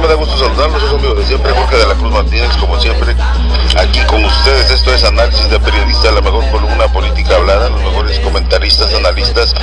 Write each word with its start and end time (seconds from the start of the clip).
me 0.00 0.08
da 0.08 0.14
gusto 0.14 0.36
saludarlos, 0.36 0.80
soy 0.80 0.90
su 0.90 0.96
amigo 0.96 1.14
de 1.14 1.24
siempre, 1.24 1.52
Jorge 1.52 1.76
de 1.76 1.86
la 1.86 1.94
Cruz 1.94 2.12
Martínez, 2.12 2.56
como 2.58 2.80
siempre, 2.80 3.14
aquí 3.78 4.00
con 4.06 4.24
ustedes. 4.24 4.70
Esto 4.70 4.92
es 4.92 5.04
análisis 5.04 5.48
de 5.48 5.60
periodista, 5.60 6.10
la 6.10 6.20
mejor 6.20 6.50
columna 6.50 6.88
política 6.88 7.36
hablada, 7.36 7.68
los 7.68 7.80
mejores 7.80 8.18
comentaristas, 8.20 8.92
analistas, 8.92 9.54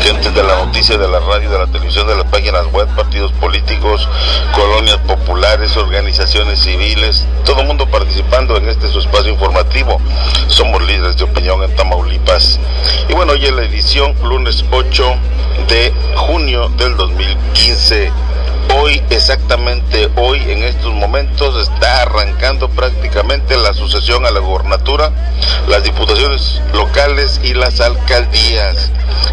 gente 0.00 0.30
de 0.30 0.42
la 0.44 0.64
noticia, 0.64 0.96
de 0.96 1.08
la 1.08 1.18
radio, 1.18 1.50
de 1.50 1.58
la 1.58 1.66
televisión, 1.66 2.06
de 2.06 2.14
las 2.14 2.26
páginas 2.26 2.66
web, 2.72 2.86
partidos 2.94 3.32
políticos, 3.32 4.08
colonias 4.54 4.98
populares, 4.98 5.76
organizaciones 5.76 6.60
civiles, 6.60 7.24
todo 7.44 7.62
el 7.62 7.66
mundo 7.66 7.86
participando 7.86 8.56
en 8.56 8.68
este 8.68 8.88
su 8.88 9.00
espacio 9.00 9.32
informativo. 9.32 10.00
Somos 10.48 10.80
líderes 10.82 11.16
de 11.16 11.24
opinión 11.24 11.62
en 11.64 11.74
Tamaulipas. 11.74 12.60
Y 13.08 13.14
bueno, 13.14 13.32
hoy 13.32 13.44
es 13.44 13.52
la 13.52 13.62
edición 13.62 14.14
lunes 14.22 14.64
8 14.70 15.14
de 15.68 15.92
junio 16.14 16.68
del 16.76 16.96
2015. 16.96 18.25
Hoy, 18.74 19.02
exactamente 19.10 20.10
hoy, 20.16 20.40
en 20.48 20.62
estos 20.64 20.92
momentos, 20.92 21.68
está 21.68 22.02
arrancando 22.02 22.68
prácticamente 22.68 23.56
la 23.56 23.72
sucesión 23.72 24.26
a 24.26 24.30
la 24.30 24.40
gobernatura, 24.40 25.12
las 25.68 25.82
diputaciones 25.82 26.60
locales 26.72 27.40
y 27.42 27.54
las 27.54 27.80
alcaldías. 27.80 28.90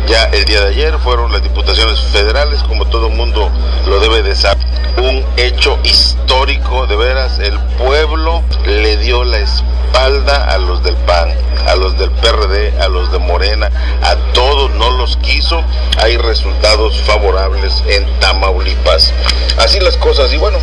Ya 0.08 0.26
el 0.26 0.46
día 0.46 0.62
de 0.62 0.70
ayer 0.70 0.98
fueron 1.00 1.32
las 1.32 1.44
diputaciones 1.44 2.00
federales, 2.00 2.62
como 2.64 2.86
todo 2.86 3.09
mundo 3.09 3.50
lo 3.88 4.00
debe 4.00 4.23
de 4.23 4.36
saber. 4.36 4.66
Un 4.98 5.26
hecho 5.38 5.80
histórico, 5.84 6.88
de 6.88 6.95
veras, 6.95 7.40
el 7.40 7.59
pueblo 7.78 8.44
le 8.66 8.98
dio 8.98 9.23
la 9.23 9.40
espalda 9.40 9.73
a 9.96 10.58
los 10.58 10.84
del 10.84 10.96
PAN, 10.98 11.30
a 11.68 11.76
los 11.76 11.98
del 11.98 12.10
PRD, 12.12 12.74
a 12.82 12.88
los 12.90 13.12
de 13.12 13.20
Morena, 13.20 13.70
a 14.02 14.16
todos 14.34 14.72
no 14.72 14.92
los 14.92 15.18
quiso. 15.18 15.64
Hay 15.98 16.18
resultados 16.18 17.00
favorables 17.02 17.81
en 17.88 18.06
Tamaulipas. 18.20 19.14
Así 19.58 19.80
las 19.80 19.95
cosas, 19.98 20.34
y 20.34 20.38
bueno, 20.38 20.58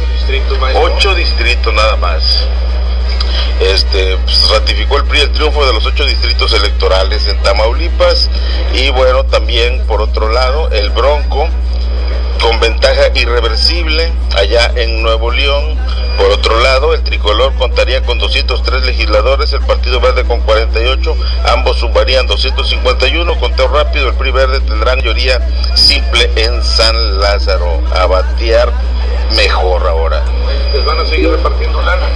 ocho 0.82 1.14
distritos 1.14 1.72
nada 1.72 1.96
más 1.96 2.40
este, 3.60 4.16
pues, 4.18 4.50
ratificó 4.50 4.96
el 4.96 5.04
PRI 5.04 5.20
el 5.20 5.32
triunfo 5.32 5.64
de 5.64 5.72
los 5.72 5.86
ocho 5.86 6.04
distritos 6.04 6.52
electorales 6.52 7.26
en 7.26 7.38
Tamaulipas 7.42 8.28
y 8.74 8.90
bueno, 8.90 9.24
también 9.24 9.86
por 9.86 10.02
otro 10.02 10.30
lado, 10.30 10.70
el 10.70 10.90
Bronco 10.90 11.48
con 12.40 12.58
ventaja 12.60 13.08
irreversible 13.14 14.12
allá 14.36 14.72
en 14.76 15.02
Nuevo 15.02 15.30
León. 15.30 15.76
Por 16.16 16.30
otro 16.30 16.60
lado, 16.60 16.94
el 16.94 17.02
tricolor 17.02 17.54
contaría 17.54 18.02
con 18.02 18.18
203 18.18 18.84
legisladores, 18.84 19.52
el 19.52 19.60
Partido 19.60 20.00
Verde 20.00 20.24
con 20.24 20.40
48, 20.40 21.16
ambos 21.46 21.78
sumarían 21.78 22.26
251. 22.26 23.38
Conteo 23.38 23.68
rápido, 23.68 24.08
el 24.08 24.14
PRI 24.14 24.30
Verde 24.30 24.60
tendrá 24.60 24.96
mayoría 24.96 25.40
simple 25.74 26.30
en 26.36 26.62
San 26.62 27.20
Lázaro. 27.20 27.80
A 27.94 28.06
batear 28.06 28.72
mejor 29.34 29.86
ahora. 29.86 30.22
¿Les 30.74 30.84
van 30.84 31.00
a 31.00 31.06
seguir 31.06 31.30
repartiendo 31.30 31.80
lana? 31.82 32.06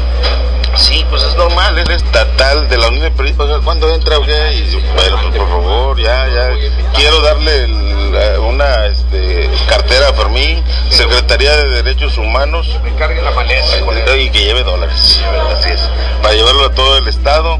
Sí, 0.76 1.06
pues 1.08 1.22
es 1.22 1.36
normal, 1.36 1.78
es 1.78 1.88
estatal 1.88 2.68
de 2.68 2.76
la 2.76 2.88
Unión 2.88 3.04
de 3.04 3.10
Periodistas. 3.12 3.62
¿Cuándo 3.64 3.92
entra? 3.94 4.18
Okay? 4.18 4.58
Y, 4.58 4.74
bueno, 4.94 5.18
pues 5.22 5.36
por 5.36 5.48
favor, 5.48 6.00
ya, 6.00 6.26
ya. 6.28 6.50
Quiero 6.94 7.20
darle 7.20 7.64
el, 7.64 7.93
una 8.40 8.86
este, 8.86 9.50
cartera 9.68 10.12
Fermín, 10.12 10.62
Secretaría 10.90 11.56
de 11.56 11.82
Derechos 11.82 12.18
Humanos. 12.18 12.78
Me 12.82 12.94
cargue 12.94 13.22
la 13.22 13.30
maleta 13.32 13.80
con 13.84 13.96
él. 13.96 14.20
Y 14.20 14.30
que 14.30 14.44
lleve 14.44 14.62
dólares. 14.62 15.20
Así 15.52 15.70
es. 15.70 15.80
Para 16.22 16.34
llevarlo 16.34 16.66
a 16.66 16.70
todo 16.72 16.98
el 16.98 17.08
Estado. 17.08 17.58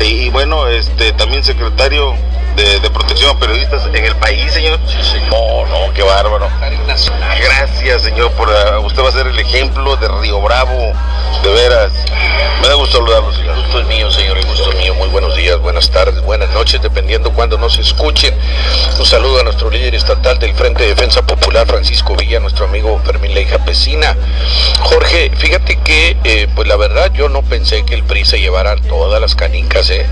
Y, 0.00 0.04
y 0.04 0.28
bueno, 0.30 0.68
este 0.68 1.12
también 1.12 1.44
secretario 1.44 2.14
de, 2.56 2.80
de, 2.80 2.90
protección 2.90 3.36
a 3.36 3.38
periodistas 3.38 3.86
en 3.86 4.04
el 4.04 4.16
país, 4.16 4.52
señor. 4.52 4.78
No, 5.30 5.66
no, 5.66 5.92
qué 5.92 6.02
bárbaro. 6.02 6.48
Gracias, 7.40 8.02
señor, 8.02 8.30
por 8.32 8.48
uh, 8.48 8.80
usted 8.84 9.02
va 9.02 9.08
a 9.08 9.12
ser 9.12 9.26
el 9.26 9.38
ejemplo 9.38 9.96
de 9.96 10.08
Río 10.08 10.40
Bravo, 10.40 10.92
de 11.42 11.50
veras. 11.50 11.92
Me 12.60 12.68
da 12.68 12.74
gusto 12.74 12.98
saludarlo, 12.98 13.32
señor. 13.32 13.56
El 13.56 13.62
gusto 13.62 13.80
es 13.80 13.86
mío, 13.86 14.10
señor, 14.10 14.38
el 14.38 14.46
gusto 14.46 14.70
es 14.70 14.78
mío. 14.78 14.94
Muy 14.94 15.08
buenos 15.08 15.36
días, 15.36 15.58
buenas 15.58 15.90
tardes, 15.90 16.22
buenas 16.22 16.50
noches, 16.50 16.80
dependiendo 16.80 17.32
cuando 17.32 17.58
nos 17.58 17.78
escuchen. 17.78 18.34
Un 18.98 19.04
saludo 19.04 19.40
a 19.40 19.42
nuestro 19.42 19.70
líder 19.70 19.94
estatal 19.94 20.38
del 20.38 20.54
Frente 20.54 20.84
de 20.84 20.90
Defensa 20.90 21.22
Popular, 21.22 21.66
Francisco 21.66 22.14
Villa, 22.14 22.40
nuestro 22.40 22.66
amigo 22.66 23.00
Fermín 23.04 23.34
Leija 23.34 23.58
Pesina. 23.58 24.16
Jorge, 24.80 25.30
fíjate 25.36 25.78
que, 25.80 26.16
eh, 26.24 26.48
pues 26.54 26.68
la 26.68 26.76
verdad, 26.76 27.12
yo 27.12 27.28
no 27.28 27.42
pensé 27.42 27.84
que 27.84 27.94
el 27.94 28.04
PRI 28.04 28.24
se 28.24 28.40
llevara 28.40 28.76
todas 28.76 29.20
las 29.20 29.34
canicas, 29.34 29.90
¿eh? 29.90 30.06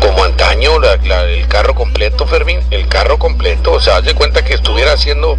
Como 0.00 0.22
antaño, 0.24 0.78
la, 0.78 0.96
la, 0.96 1.22
el 1.22 1.48
carro 1.48 1.74
completo, 1.86 2.26
Fermín, 2.26 2.60
el 2.72 2.88
carro 2.88 3.16
completo. 3.18 3.72
O 3.72 3.80
sea, 3.80 3.96
haz 3.96 4.04
de 4.04 4.14
cuenta 4.14 4.44
que 4.44 4.54
estuviera 4.54 4.92
haciendo 4.92 5.36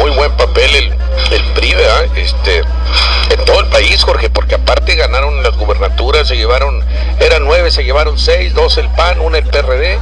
muy 0.00 0.10
buen 0.12 0.30
papel 0.36 0.74
el, 0.74 0.94
el 1.32 1.42
PRI. 1.54 1.74
Este, 2.16 2.58
en 2.58 3.44
todo 3.44 3.60
el 3.60 3.66
país, 3.66 4.02
Jorge, 4.02 4.30
porque 4.30 4.54
aparte 4.54 4.94
ganaron 4.94 5.42
las 5.42 5.56
gubernaturas, 5.56 6.28
se 6.28 6.36
llevaron, 6.36 6.82
eran 7.20 7.44
nueve, 7.44 7.70
se 7.70 7.84
llevaron 7.84 8.18
seis, 8.18 8.54
dos 8.54 8.78
el 8.78 8.88
PAN, 8.90 9.20
una 9.20 9.38
el 9.38 9.44
PRD 9.44 9.98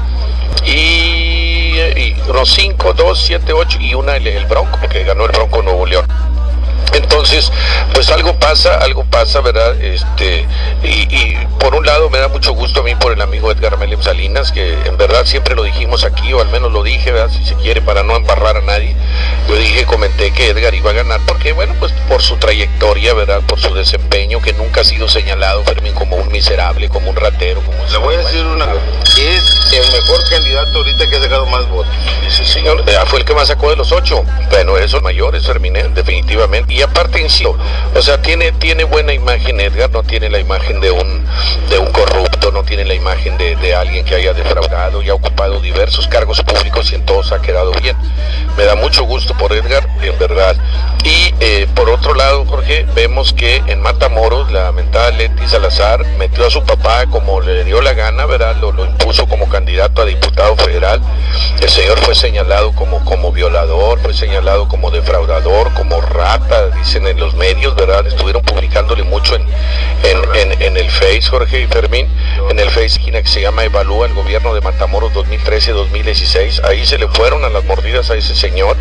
y, 0.65 0.71
y 0.71 2.17
los 2.33 2.51
cinco, 2.51 2.93
dos, 2.93 3.21
siete, 3.21 3.53
ocho 3.53 3.79
y 3.81 3.95
una 3.95 4.17
el, 4.17 4.27
el 4.27 4.47
Bronco, 4.47 4.79
que 4.89 5.03
ganó 5.03 5.25
el 5.25 5.33
Bronco 5.33 5.63
Nuevo 5.63 5.87
León. 5.87 6.07
Entonces, 6.93 7.53
pues 7.93 8.11
algo 8.11 8.39
pasa, 8.39 8.79
algo 8.79 9.05
pasa, 9.05 9.41
¿verdad? 9.41 9.79
Este, 9.81 10.47
y, 10.83 11.15
y, 11.15 11.37
por 11.59 11.75
un 11.75 11.85
lado 11.85 12.09
me 12.11 12.19
da 12.19 12.29
mucho 12.29 12.53
gusto 12.53 12.81
a 12.81 12.83
mí 12.83 12.95
por 12.95 13.13
el 13.13 13.21
amigo 13.21 13.51
Edgar 13.51 13.77
Melem 13.79 14.01
Salinas, 14.03 14.53
que 14.53 14.73
en 14.85 14.97
verdad 14.97 15.25
siempre 15.25 15.55
lo 15.55 15.63
dijimos 15.63 16.05
aquí, 16.05 16.33
o 16.33 16.41
al 16.41 16.49
menos 16.49 16.73
lo 16.73 16.83
dije, 16.83 17.13
¿verdad? 17.13 17.31
Si 17.31 17.45
se 17.45 17.55
quiere, 17.57 17.83
para 17.83 18.03
no 18.03 18.17
embarrar 18.17 18.57
a 18.57 18.61
nadie. 18.61 18.95
Yo 19.49 19.57
dije, 19.57 19.85
comenté 19.85 20.31
que 20.31 20.49
Edgar 20.49 20.75
iba 20.75 20.91
a 20.91 20.95
ganar, 20.95 21.21
porque 21.27 21.53
bueno, 21.53 21.75
pues 21.79 21.93
por 22.09 22.23
su 22.23 22.37
trayectoria, 22.37 23.15
¿verdad? 23.15 23.43
Por 23.47 23.59
su 23.59 23.75
desempeño, 23.75 24.41
que 24.41 24.53
nunca 24.53 24.83
ha 24.83 24.85
sido 24.85 25.09
señalado, 25.09 25.65
Fermín, 25.65 25.95
como 25.95 26.17
un 26.17 26.29
miserable, 26.31 26.89
como 26.89 27.11
un 27.11 27.17
ratero, 27.17 27.61
como 27.63 27.83
un... 27.83 27.93
Le 27.93 27.99
voy 27.99 28.15
a 28.15 28.19
decir 28.19 28.45
una 28.45 28.67
cosa, 28.67 28.81
es 29.19 29.73
el 29.73 29.93
mejor 29.93 30.29
candidato 30.31 30.79
ahorita 30.79 31.09
que 31.09 31.17
ha 31.17 31.23
sacado 31.23 31.47
más 31.47 31.69
votos. 31.69 31.93
Sí, 32.29 32.45
señor, 32.45 32.85
fue 33.07 33.21
el 33.21 33.25
que 33.25 33.35
más 33.35 33.49
sacó 33.49 33.71
de 33.71 33.77
los 33.77 33.93
ocho. 33.93 34.25
Bueno, 34.51 34.77
esos 34.79 35.03
mayores, 35.03 35.47
Fermín, 35.47 35.75
definitivamente. 35.95 36.76
Y 36.77 36.83
aparte, 36.83 37.23
insisto, 37.23 37.57
o 37.95 38.03
sea, 38.03 38.21
tiene, 38.21 38.53
tiene 38.53 38.85
buena 38.85 39.15
imagen 39.15 39.59
Edgar, 39.61 39.91
no 39.91 40.03
tiene 40.03 40.29
la 40.29 40.39
imagen 40.39 40.79
de 40.83 40.91
un, 40.91 41.25
de 41.71 41.79
un 41.79 41.91
corrupto, 41.91 42.53
no 42.53 42.65
tiene 42.65 42.85
la 42.85 42.93
imagen 42.93 43.39
de, 43.39 43.57
de, 43.57 43.75
alguien 43.75 44.05
que 44.05 44.15
haya 44.15 44.35
defraudado 44.35 45.01
y 45.01 45.09
ha 45.09 45.15
ocupado 45.15 45.59
diversos 45.61 46.07
cargos 46.07 46.43
públicos 46.43 46.93
y 46.93 46.97
en 46.97 47.07
todos 47.07 47.33
ha 47.33 47.41
quedado 47.41 47.73
bien. 47.81 47.97
Me 48.59 48.65
da 48.65 48.75
mucho 48.75 49.05
gusto 49.05 49.33
por 49.39 49.55
Edgar, 49.55 49.89
en 50.03 50.19
verdad. 50.19 50.55
Y 51.03 51.33
eh, 51.41 51.67
por 51.75 51.89
otro 51.89 52.15
lado, 52.15 52.45
Jorge, 52.45 52.85
vemos 52.95 53.33
que 53.33 53.63
en 53.67 53.81
Matamoros 53.81 54.53
la 54.53 54.71
mentada 54.73 55.13
Leti 55.13 55.47
Salazar 55.47 56.05
metió 56.19 56.47
a 56.47 56.51
su 56.51 56.63
papá 56.63 57.07
como 57.07 57.41
le 57.41 57.65
dio 57.65 57.81
la 57.81 57.95
gana, 57.95 58.27
¿verdad? 58.27 58.57
Lo, 58.57 58.73
lo 58.73 58.85
impuso 58.85 59.27
como 59.27 59.49
candidato 59.49 60.03
a 60.03 60.05
diputado 60.05 60.57
federal. 60.57 61.01
El 61.61 61.71
señor 61.71 61.99
fue 62.01 62.15
señalado 62.15 62.73
como, 62.73 63.05
como 63.05 63.33
violador, 63.33 63.99
fue 64.01 64.13
señalado 64.13 64.69
como 64.69 64.91
defraudador, 64.91 65.73
como 65.75 66.01
rata, 66.01 66.66
dicen 66.75 67.07
en 67.07 67.19
los 67.19 67.35
medios, 67.35 67.75
¿verdad? 67.75 68.07
Estuvieron 68.07 68.43
publicándole 68.43 69.03
mucho 69.05 69.37
en, 69.37 69.47
en, 70.61 70.77
el 70.77 70.91
Face, 70.91 71.23
Jorge 71.23 71.61
y 71.61 71.67
Fermín, 71.67 72.09
en 72.51 72.59
el 72.59 72.71
Face 72.71 73.01
que 73.01 73.27
se 73.27 73.41
llama 73.41 73.65
Evalúa 73.65 74.07
el 74.07 74.15
gobierno 74.15 74.55
de 74.55 74.61
Matamoros 74.61 75.13
2013-2016. 75.13 76.65
Ahí 76.65 76.85
se 76.87 76.99
le 76.99 77.09
fueron 77.09 77.45
a 77.45 77.49
las 77.49 77.65
mordidas 77.65 78.11
a 78.11 78.15
ese 78.15 78.35
señor 78.35 78.77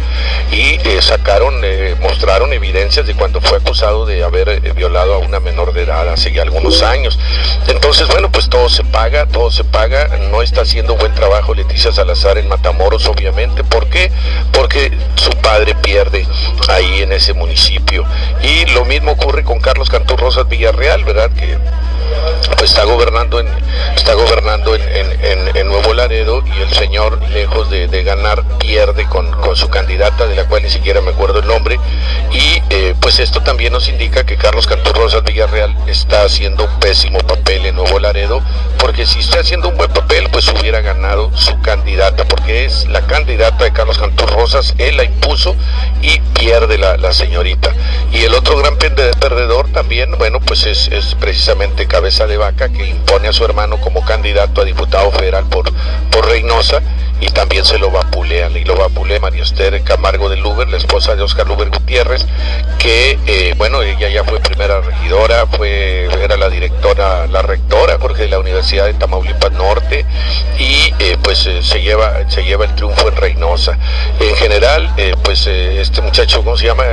y 0.52 0.80
eh, 0.84 1.02
sacaron, 1.02 1.62
eh, 1.64 1.96
mostraron 2.02 2.52
evidencias 2.54 3.08
de 3.08 3.16
cuando 3.16 3.42
fue 3.42 3.58
acusado 3.58 4.06
de 4.06 4.24
haber 4.24 4.50
eh, 4.50 4.60
violado 4.76 5.16
a 5.16 5.18
una 5.20 5.40
menor 5.40 5.74
de 5.74 5.84
edad 5.84 6.10
hace 6.10 6.32
ya 6.32 6.42
algunos 6.42 6.82
años. 6.82 7.18
Entonces, 7.68 8.08
bueno, 8.08 8.32
pues 8.32 8.50
todo 8.50 8.70
se 8.70 8.84
paga, 8.84 9.26
todo 9.26 9.52
se 9.52 9.64
paga. 9.64 10.08
No 10.32 10.42
está 10.42 10.62
haciendo 10.62 10.96
buen 10.96 11.14
trabajo 11.14 11.54
Leticia 11.54 11.92
Salazar 11.92 12.38
en 12.38 12.48
Matamoros, 12.48 13.08
obviamente. 13.08 13.64
¿Por 13.64 13.88
qué? 13.88 14.12
Porque 14.52 14.92
su 15.16 15.32
padre 15.32 15.76
pierde 15.76 16.28
ahí 16.68 17.02
en 17.02 17.14
ese 17.14 17.34
municipio. 17.34 17.75
Y 18.44 18.66
lo 18.68 18.86
mismo 18.86 19.12
ocurre 19.12 19.44
con 19.44 19.60
Carlos 19.60 19.90
Cantú 19.90 20.18
Rosas 20.18 20.48
Villarreal, 20.48 21.04
¿verdad? 21.04 21.32
Pues 22.58 22.72
está 22.72 22.84
gobernando 22.84 23.40
en 23.40 23.48
está 23.96 24.14
gobernando 24.14 24.76
en, 24.76 24.82
en, 24.84 25.58
en, 25.58 25.68
Nuevo 25.68 25.94
Laredo 25.94 26.44
y 26.46 26.62
el 26.62 26.72
señor 26.74 27.20
lejos 27.30 27.70
de, 27.70 28.04
ganar 28.04 28.44
pierde 28.60 29.08
con, 29.08 29.32
con, 29.32 29.56
su 29.56 29.70
candidata 29.70 30.28
de 30.28 30.36
la 30.36 30.48
cual 30.48 30.64
ni 30.64 30.70
siquiera 30.70 31.02
me 31.02 31.12
acuerdo 31.12 31.40
el 31.40 31.48
nombre. 31.48 31.80
Y 32.32 32.62
eh, 32.70 32.94
pues 33.00 33.20
esto 33.20 33.42
también 33.42 33.74
nos 33.74 33.90
indica 33.90 34.26
que 34.26 34.38
Carlos 34.38 34.68
Cantú 34.68 34.94
Rosas 34.94 35.24
Villarreal 35.24 35.76
está 35.88 36.24
haciendo 36.24 36.66
un 36.66 36.80
pésimo 36.80 37.20
papel 37.20 37.66
en 37.66 37.76
Nuevo 37.76 38.00
Laredo 38.00 38.42
porque 38.78 39.06
si 39.06 39.20
está 39.20 39.40
haciendo 39.40 39.70
un 39.70 39.78
buen 39.78 39.92
papel 39.92 40.30
pues 40.30 40.48
hubiera 40.50 40.82
ganado 40.82 41.32
su 41.36 41.60
candidata 41.62 42.26
porque 42.26 42.66
es 42.66 42.88
la 42.88 43.02
candidata 43.02 43.64
de 43.64 43.74
Carlos 43.74 43.98
Cantú 43.98 44.28
Rosas 44.28 44.76
él 44.78 44.98
la 44.98 45.04
impuso 45.04 45.56
y 46.02 46.20
pierde 46.20 46.78
la, 46.78 46.98
la 46.98 47.14
señorita. 47.14 47.74
Y 48.12 48.24
el 48.24 48.36
otro 48.36 48.58
gran 48.58 48.78
perdedor 48.78 49.70
también 49.72 50.16
bueno 50.18 50.40
pues 50.42 50.66
es, 50.66 50.90
es 50.90 51.16
precisamente 51.16 51.85
cabeza 51.88 52.28
de 52.28 52.38
vaca 52.38 52.70
que 52.70 52.86
impone 52.86 53.28
a 53.28 53.34
su 53.34 53.46
hermano 53.46 53.80
como 53.80 54.04
candidato 54.06 54.62
a 54.62 54.66
diputado 54.66 55.12
federal 55.12 55.46
por, 55.46 55.72
por 56.10 56.26
Reynosa 56.26 56.82
y 57.22 57.28
también 57.28 57.66
se 57.66 57.78
lo 57.78 57.92
vapulean. 57.92 58.56
Y 58.56 58.64
lo 58.64 58.76
vapulea 58.76 59.20
María 59.20 59.44
Esther 59.44 59.82
Camargo 59.84 60.30
de 60.30 60.38
Luber, 60.38 60.68
la 60.68 60.78
esposa 60.78 61.16
de 61.16 61.24
Oscar 61.24 61.48
Luber 61.48 61.70
Gutiérrez, 61.70 62.26
que, 62.80 63.18
eh, 63.26 63.54
bueno, 63.58 63.82
ella 63.82 64.10
ya 64.10 64.24
fue 64.24 64.40
primera 64.40 64.82
regidora, 64.82 65.48
fue, 65.48 66.06
era 66.22 66.38
la 66.38 66.50
directora, 66.50 67.28
la 67.28 67.42
rectora, 67.42 67.98
Jorge, 68.00 68.24
de 68.24 68.30
la 68.30 68.40
Universidad 68.40 68.86
de 68.86 68.94
Tamaulipas 68.94 69.52
Norte, 69.54 70.06
y 70.60 70.94
eh, 71.00 71.18
pues 71.22 71.46
eh, 71.48 71.62
se, 71.64 71.82
lleva, 71.82 72.30
se 72.30 72.44
lleva 72.44 72.66
el 72.66 72.76
triunfo 72.76 73.08
en 73.08 73.16
Reynosa. 73.16 73.78
En 74.20 74.36
general, 74.36 74.94
pues 75.24 75.48
este 75.48 76.02
muchacho, 76.02 76.44
¿cómo 76.44 76.58
se 76.58 76.66
llama? 76.66 76.84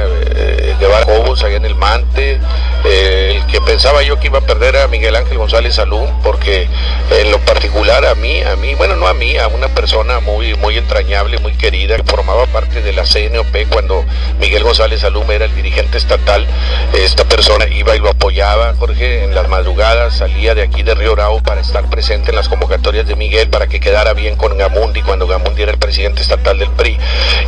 Guevara 0.78 1.04
Cobos, 1.04 1.42
allá 1.42 1.56
en 1.56 1.64
el 1.64 1.74
Mante, 1.74 2.40
el 2.84 3.46
que 3.46 3.60
pensaba 3.60 4.02
yo 4.02 4.18
que 4.18 4.28
iba 4.28 4.38
a 4.38 4.42
perder 4.42 4.76
a 4.76 4.81
Miguel 4.88 5.16
Ángel 5.16 5.38
González 5.38 5.74
Salún, 5.74 6.20
porque 6.22 6.68
en 7.10 7.30
lo 7.30 7.38
particular 7.40 8.04
a 8.06 8.14
mí, 8.14 8.42
a 8.42 8.56
mí, 8.56 8.74
bueno, 8.74 8.96
no 8.96 9.06
a 9.06 9.14
mí, 9.14 9.36
a 9.36 9.48
una 9.48 9.68
persona 9.68 10.20
muy, 10.20 10.54
muy 10.54 10.78
entrañable, 10.78 11.38
muy 11.38 11.52
querida, 11.52 11.96
que 11.96 12.04
formaba 12.04 12.46
parte 12.46 12.82
de 12.82 12.92
la 12.92 13.04
CNOP 13.04 13.68
cuando 13.70 14.04
Miguel 14.38 14.62
González 14.62 15.00
Salum 15.00 15.30
era 15.30 15.44
el 15.44 15.54
dirigente 15.54 15.98
estatal, 15.98 16.46
esta 16.92 17.24
persona 17.24 17.66
iba 17.68 17.96
y 17.96 17.98
lo 17.98 18.10
apoyaba, 18.10 18.74
Jorge, 18.78 19.24
en 19.24 19.34
las 19.34 19.48
madrugadas, 19.48 20.16
salía 20.16 20.54
de 20.54 20.62
aquí 20.62 20.82
de 20.82 20.94
Río 20.94 21.14
Bravo 21.14 21.42
para 21.42 21.60
estar 21.60 21.88
presente 21.88 22.30
en 22.30 22.36
las 22.36 22.48
convocatorias 22.48 23.06
de 23.06 23.16
Miguel, 23.16 23.48
para 23.48 23.66
que 23.66 23.80
quedara 23.80 24.12
bien 24.14 24.36
con 24.36 24.56
Gamundi, 24.56 25.02
cuando 25.02 25.26
Gamundi 25.26 25.62
era 25.62 25.72
el 25.72 25.78
presidente 25.78 26.22
estatal 26.22 26.58
del 26.58 26.70
PRI. 26.70 26.98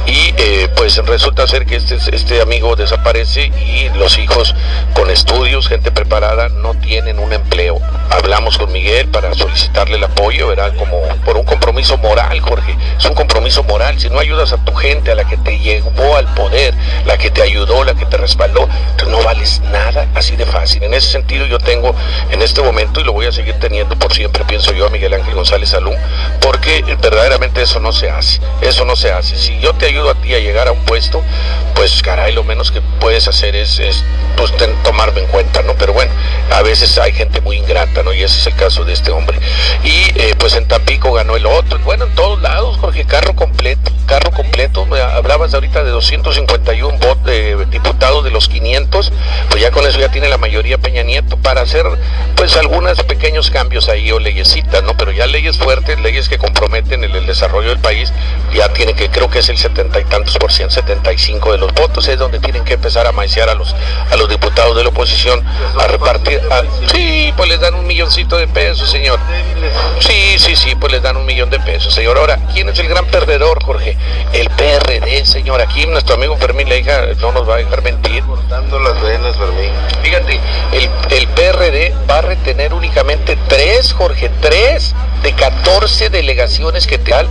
Y 0.06 0.34
eh, 0.36 0.68
pues 0.76 0.96
resulta 1.04 1.46
ser 1.46 1.66
que 1.66 1.76
este, 1.76 1.96
este 2.14 2.40
amigo 2.40 2.76
desaparece 2.76 3.52
y 3.66 3.88
los 3.96 4.18
hijos 4.18 4.54
con 4.94 5.10
estudios, 5.10 5.68
gente 5.68 5.90
preparada, 5.90 6.48
no 6.48 6.74
tienen 6.74 7.18
un 7.24 7.32
empleo. 7.32 7.80
Hablamos 8.10 8.58
con 8.58 8.70
Miguel 8.72 9.08
para 9.08 9.34
solicitarle 9.34 9.96
el 9.96 10.04
apoyo, 10.04 10.52
era 10.52 10.72
como 10.74 11.02
por 11.24 11.36
un 11.36 11.44
compromiso 11.44 11.96
moral, 11.98 12.40
Jorge. 12.40 12.76
Es 12.96 13.04
un 13.04 13.14
compromiso 13.14 13.64
moral. 13.64 13.98
Si 13.98 14.08
no 14.08 14.18
ayudas 14.18 14.52
a 14.52 14.64
tu 14.64 14.72
gente, 14.72 15.10
a 15.10 15.14
la 15.14 15.24
que 15.24 15.36
te 15.36 15.58
llevó 15.58 16.16
al 16.16 16.32
poder, 16.34 16.74
la 17.06 17.18
que 17.18 17.30
te 17.30 17.42
ayudó, 17.42 17.84
la 17.84 17.94
que 17.94 18.06
te 18.06 18.16
respaldó, 18.16 18.68
no 19.08 19.22
vales 19.22 19.60
nada 19.72 20.06
así 20.14 20.36
de 20.36 20.46
fácil. 20.46 20.82
En 20.84 20.94
ese 20.94 21.10
sentido 21.10 21.46
yo 21.46 21.58
tengo 21.58 21.94
en 22.30 22.42
este 22.42 22.62
momento, 22.62 23.00
y 23.00 23.04
lo 23.04 23.12
voy 23.12 23.26
a 23.26 23.32
seguir 23.32 23.54
teniendo 23.58 23.96
por 23.96 24.12
siempre, 24.12 24.44
pienso 24.44 24.72
yo, 24.72 24.86
a 24.86 24.90
Miguel 24.90 25.14
Ángel 25.14 25.34
González 25.34 25.70
Salum, 25.70 25.96
porque 26.40 26.82
verdaderamente 27.00 27.62
eso 27.62 27.80
no 27.80 27.92
se 27.92 28.10
hace. 28.10 28.40
Eso 28.60 28.84
no 28.84 28.96
se 28.96 29.12
hace. 29.12 29.36
Si 29.36 29.58
yo 29.60 29.74
te 29.74 29.86
ayudo 29.86 30.10
a 30.10 30.14
ti 30.14 30.34
a 30.34 30.38
llegar 30.38 30.68
a 30.68 30.72
un 30.72 30.84
puesto, 30.84 31.22
pues 31.74 32.02
caray, 32.02 32.32
lo 32.32 32.44
menos 32.44 32.70
que 32.70 32.80
puedes 33.00 33.28
hacer 33.28 33.56
es, 33.56 33.80
pues, 34.36 34.52
tomarme 34.82 35.20
en 35.20 35.26
cuenta, 35.26 35.62
¿no? 35.62 35.74
Pero 35.74 35.92
bueno, 35.92 36.12
a 36.50 36.62
veces 36.62 36.96
hay 36.98 37.12
gente 37.12 37.40
muy 37.40 37.56
ingrata, 37.56 37.93
Y 38.14 38.22
ese 38.22 38.40
es 38.40 38.46
el 38.48 38.54
caso 38.54 38.84
de 38.84 38.92
este 38.92 39.10
hombre. 39.12 39.38
Y 39.84 40.18
eh, 40.18 40.34
pues 40.38 40.54
en 40.54 40.66
Tampico 40.66 41.12
ganó 41.12 41.36
el 41.36 41.46
otro. 41.46 41.78
Bueno, 41.80 42.06
en 42.06 42.14
todos 42.14 42.40
lados, 42.42 42.76
Jorge, 42.78 43.04
carro 43.04 43.34
completo, 43.36 43.92
carro 44.06 44.30
completo. 44.32 44.86
Hablabas 45.14 45.54
ahorita 45.54 45.84
de 45.84 45.90
251 45.90 46.98
votos 46.98 47.24
de 47.24 47.64
diputados 47.66 48.24
de 48.24 48.30
los 48.30 48.48
500, 48.48 49.12
pues 49.48 49.62
ya 49.62 49.70
con 49.70 49.86
eso 49.86 49.98
ya 49.98 50.10
tiene 50.10 50.28
la 50.28 50.38
mayoría 50.38 50.78
Peña 50.78 51.02
Nieto 51.02 51.36
para 51.36 51.62
hacer 51.62 51.86
pues 52.36 52.56
algunos 52.56 53.02
pequeños 53.04 53.50
cambios 53.50 53.88
ahí 53.88 54.10
o 54.10 54.18
leyesitas, 54.18 54.82
¿no? 54.82 54.96
Pero 54.96 55.12
ya 55.12 55.26
leyes 55.26 55.56
fuertes, 55.56 56.00
leyes 56.00 56.28
que 56.28 56.38
comprometen 56.38 57.04
el, 57.04 57.24
desarrollo 57.26 57.70
del 57.70 57.78
país, 57.78 58.12
ya 58.52 58.68
tiene 58.70 58.94
que, 58.94 59.08
creo 59.08 59.30
que 59.30 59.38
es 59.38 59.48
el 59.48 59.56
setenta 59.56 60.00
y 60.00 60.04
tantos 60.04 60.36
por 60.36 60.52
ciento, 60.52 60.74
75 60.74 61.52
de 61.52 61.58
los 61.58 61.72
votos, 61.72 62.06
es 62.08 62.18
donde 62.18 62.38
tienen 62.40 62.64
que 62.64 62.74
empezar 62.74 63.06
a 63.06 63.12
maiciar 63.12 63.48
a 63.48 63.54
los, 63.54 63.74
a 64.10 64.16
los 64.16 64.28
diputados 64.28 64.76
de 64.76 64.82
la 64.82 64.90
oposición, 64.90 65.42
a 65.78 65.86
repartir, 65.86 66.40
sí, 66.92 67.32
pues 67.36 67.48
les 67.48 67.60
dan 67.60 67.74
un 67.74 67.83
milloncito 67.86 68.36
de 68.36 68.46
pesos, 68.48 68.90
señor. 68.90 69.18
Sí, 70.00 70.38
sí, 70.38 70.56
sí, 70.56 70.74
pues 70.74 70.92
les 70.92 71.02
dan 71.02 71.16
un 71.16 71.24
millón 71.24 71.50
de 71.50 71.60
pesos, 71.60 71.94
señor. 71.94 72.18
Ahora, 72.18 72.38
¿quién 72.52 72.68
es 72.68 72.78
el 72.78 72.88
gran 72.88 73.06
perdedor, 73.06 73.62
Jorge? 73.62 73.96
El 74.32 74.48
PRD, 74.50 75.24
señor. 75.24 75.60
Aquí 75.60 75.86
nuestro 75.86 76.14
amigo 76.16 76.36
Fermín 76.36 76.68
Leija 76.68 77.06
no 77.20 77.32
nos 77.32 77.48
va 77.48 77.54
a 77.54 77.58
dejar 77.58 77.82
mentir. 77.82 78.22
Cortando 78.24 78.78
las 78.80 79.00
venas, 79.00 79.36
Fermín. 79.36 79.70
Fíjate, 80.02 80.40
el, 80.72 80.90
el 81.10 81.28
PRD 81.28 81.94
va 82.10 82.18
a 82.18 82.22
retener 82.22 82.74
únicamente 82.74 83.38
tres, 83.48 83.92
Jorge, 83.92 84.30
tres 84.40 84.94
de 85.24 85.32
14 85.32 86.10
delegaciones 86.10 86.86
que 86.86 86.98
tal, 86.98 87.26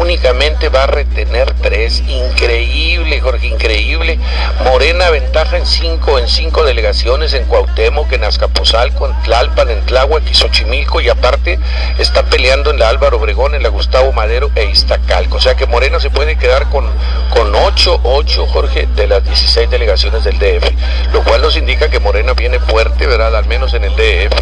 únicamente 0.00 0.68
va 0.68 0.84
a 0.84 0.86
retener 0.86 1.52
tres. 1.54 2.02
Increíble, 2.06 3.20
Jorge, 3.20 3.48
increíble. 3.48 4.18
Morena 4.64 5.10
ventaja 5.10 5.56
en 5.56 5.66
cinco, 5.66 6.18
en 6.18 6.28
cinco 6.28 6.64
delegaciones 6.64 7.34
en 7.34 7.44
Cuauhtémoc, 7.44 8.12
en 8.12 8.24
Azcapotzalco, 8.24 9.06
en 9.06 9.22
Tlalpan, 9.22 9.70
en 9.70 9.84
Tláhuac 9.92 10.22
y 10.30 10.32
Xochimilco 10.32 11.02
y 11.02 11.10
aparte 11.10 11.58
está 11.98 12.24
peleando 12.24 12.70
en 12.70 12.78
la 12.78 12.88
Álvaro 12.88 13.18
Obregón, 13.18 13.54
en 13.54 13.62
la 13.62 13.68
Gustavo 13.68 14.10
Madero 14.12 14.50
e 14.54 14.64
Iztacalco. 14.64 15.36
O 15.36 15.40
sea 15.40 15.54
que 15.54 15.66
Morena 15.66 16.00
se 16.00 16.08
puede 16.08 16.38
quedar 16.38 16.70
con, 16.70 16.88
con 17.28 17.54
8, 17.54 18.00
8, 18.02 18.46
Jorge, 18.46 18.88
de 18.96 19.06
las 19.06 19.22
16 19.22 19.68
delegaciones 19.68 20.24
del 20.24 20.38
DF, 20.38 21.12
lo 21.12 21.22
cual 21.22 21.42
nos 21.42 21.58
indica 21.58 21.90
que 21.90 22.00
Morena 22.00 22.32
viene 22.32 22.58
fuerte, 22.58 23.06
¿verdad? 23.06 23.36
Al 23.36 23.44
menos 23.44 23.74
en 23.74 23.84
el 23.84 23.94
DF. 23.94 24.32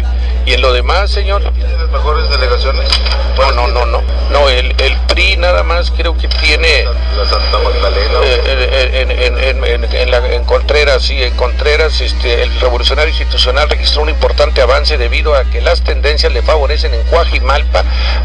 Y 0.45 0.53
en 0.53 0.61
lo 0.61 0.73
demás, 0.73 1.11
señor. 1.11 1.41
¿Tiene 1.53 1.73
las 1.77 1.89
mejores 1.89 2.29
delegaciones? 2.29 2.89
No, 3.37 3.51
no, 3.51 3.67
no, 3.67 3.85
no. 3.85 4.01
No, 4.31 4.49
el, 4.49 4.73
el 4.81 4.97
PRI 5.07 5.37
nada 5.37 5.63
más 5.63 5.91
creo 5.91 6.17
que 6.17 6.27
tiene. 6.27 6.85
La 7.15 7.25
Santa 7.27 7.59
Magdalena. 7.59 8.19
Eh, 8.23 9.01
en, 9.01 9.11
en, 9.11 9.63
en, 9.63 9.95
en, 9.95 10.11
la, 10.11 10.33
en 10.33 10.43
Contreras, 10.45 11.03
sí, 11.03 11.21
en 11.21 11.35
Contreras, 11.35 12.01
este, 12.01 12.41
el 12.41 12.59
revolucionario 12.59 13.09
institucional 13.09 13.69
registró 13.69 14.01
un 14.01 14.09
importante 14.09 14.61
avance 14.61 14.97
debido 14.97 15.35
a 15.35 15.40
que 15.45 15.61
las 15.61 15.81
tendencias 15.83 16.31
le 16.31 16.41
favorecen 16.41 16.93
en 16.93 17.03
Cuajimalpa, 17.03 17.83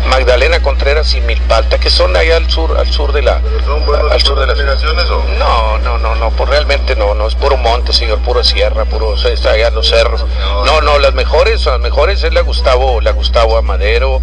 Magdalena 0.09 0.61
Contreras 0.61 1.15
y 1.15 1.21
Milpalta, 1.21 1.79
que 1.79 1.91
son 1.91 2.17
allá 2.17 2.37
al 2.37 2.51
sur, 2.51 2.77
al 2.79 2.91
sur 2.91 3.13
de 3.13 3.23
la. 3.23 3.41
al 4.11 4.21
sur 4.23 4.39
de 4.41 4.47
las? 4.47 4.59
No, 5.39 5.79
no, 5.79 5.99
no, 5.99 6.15
no, 6.15 6.31
pues 6.31 6.49
realmente 6.49 6.97
no, 6.97 7.15
no, 7.15 7.27
es 7.27 7.35
puro 7.35 7.57
monte, 7.57 7.93
señor, 7.93 8.19
puro 8.21 8.45
sierra, 8.45 8.85
puro, 8.85 9.15
está 9.15 9.51
allá 9.51 9.71
los 9.71 9.89
cerros. 9.89 10.25
No, 10.65 10.81
no, 10.81 10.99
las 10.99 11.15
mejores, 11.15 11.65
las 11.67 11.81
mejores 11.81 12.23
es 12.23 12.33
la 12.33 12.41
Gustavo, 12.43 13.01
la 13.01 13.13
Gustavo 13.13 13.57
Amadero, 13.57 14.21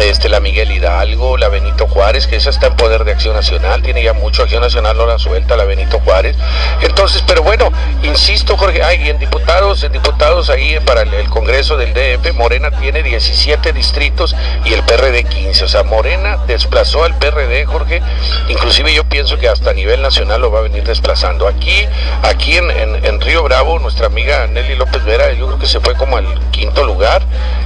este, 0.00 0.28
la 0.28 0.40
Miguel 0.40 0.70
Hidalgo, 0.70 1.36
la 1.36 1.48
Benito 1.48 1.86
Juárez, 1.86 2.26
que 2.26 2.36
esa 2.36 2.50
está 2.50 2.68
en 2.68 2.76
poder 2.76 3.04
de 3.04 3.12
Acción 3.12 3.34
Nacional, 3.34 3.82
tiene 3.82 4.02
ya 4.02 4.12
mucho 4.12 4.42
Acción 4.42 4.62
Nacional, 4.62 4.96
no 4.96 5.06
la 5.06 5.18
suelta 5.18 5.56
la 5.56 5.64
Benito 5.64 6.00
Juárez. 6.00 6.36
Entonces, 6.82 7.22
pero 7.26 7.42
bueno, 7.42 7.72
insisto, 8.02 8.56
Jorge, 8.56 8.82
hay 8.82 9.08
en 9.08 9.18
diputados, 9.18 9.82
en 9.84 9.92
diputados 9.92 10.50
ahí 10.50 10.78
para 10.80 11.02
el, 11.02 11.28
Congreso 11.28 11.76
del 11.76 11.92
DF, 11.94 12.33
Morena 12.34 12.70
tiene 12.70 13.02
17 13.02 13.72
distritos 13.72 14.34
y 14.64 14.72
el 14.72 14.82
PRD 14.82 15.24
15. 15.24 15.64
O 15.64 15.68
sea, 15.68 15.82
Morena 15.82 16.38
desplazó 16.46 17.04
al 17.04 17.16
PRD, 17.16 17.64
Jorge, 17.64 18.02
inclusive 18.48 18.92
yo 18.94 19.04
pienso 19.04 19.38
que 19.38 19.48
hasta 19.48 19.70
a 19.70 19.74
nivel 19.74 20.02
nacional 20.02 20.40
lo 20.40 20.50
va 20.50 20.60
a 20.60 20.62
venir 20.62 20.84
desplazando. 20.84 21.46
Aquí, 21.46 21.86
aquí 22.22 22.56
en, 22.56 22.70
en, 22.70 23.20
Río 23.20 23.42
Bravo, 23.42 23.78
nuestra 23.78 24.06
amiga 24.06 24.46
Nelly 24.46 24.76
López 24.76 25.04
Vera, 25.04 25.32
yo 25.32 25.46
creo 25.46 25.58
que 25.58 25.66
se 25.66 25.80
fue 25.80 25.94
como 25.94 26.16
al 26.16 26.26
quinto 26.50 26.84
lugar. 26.84 27.22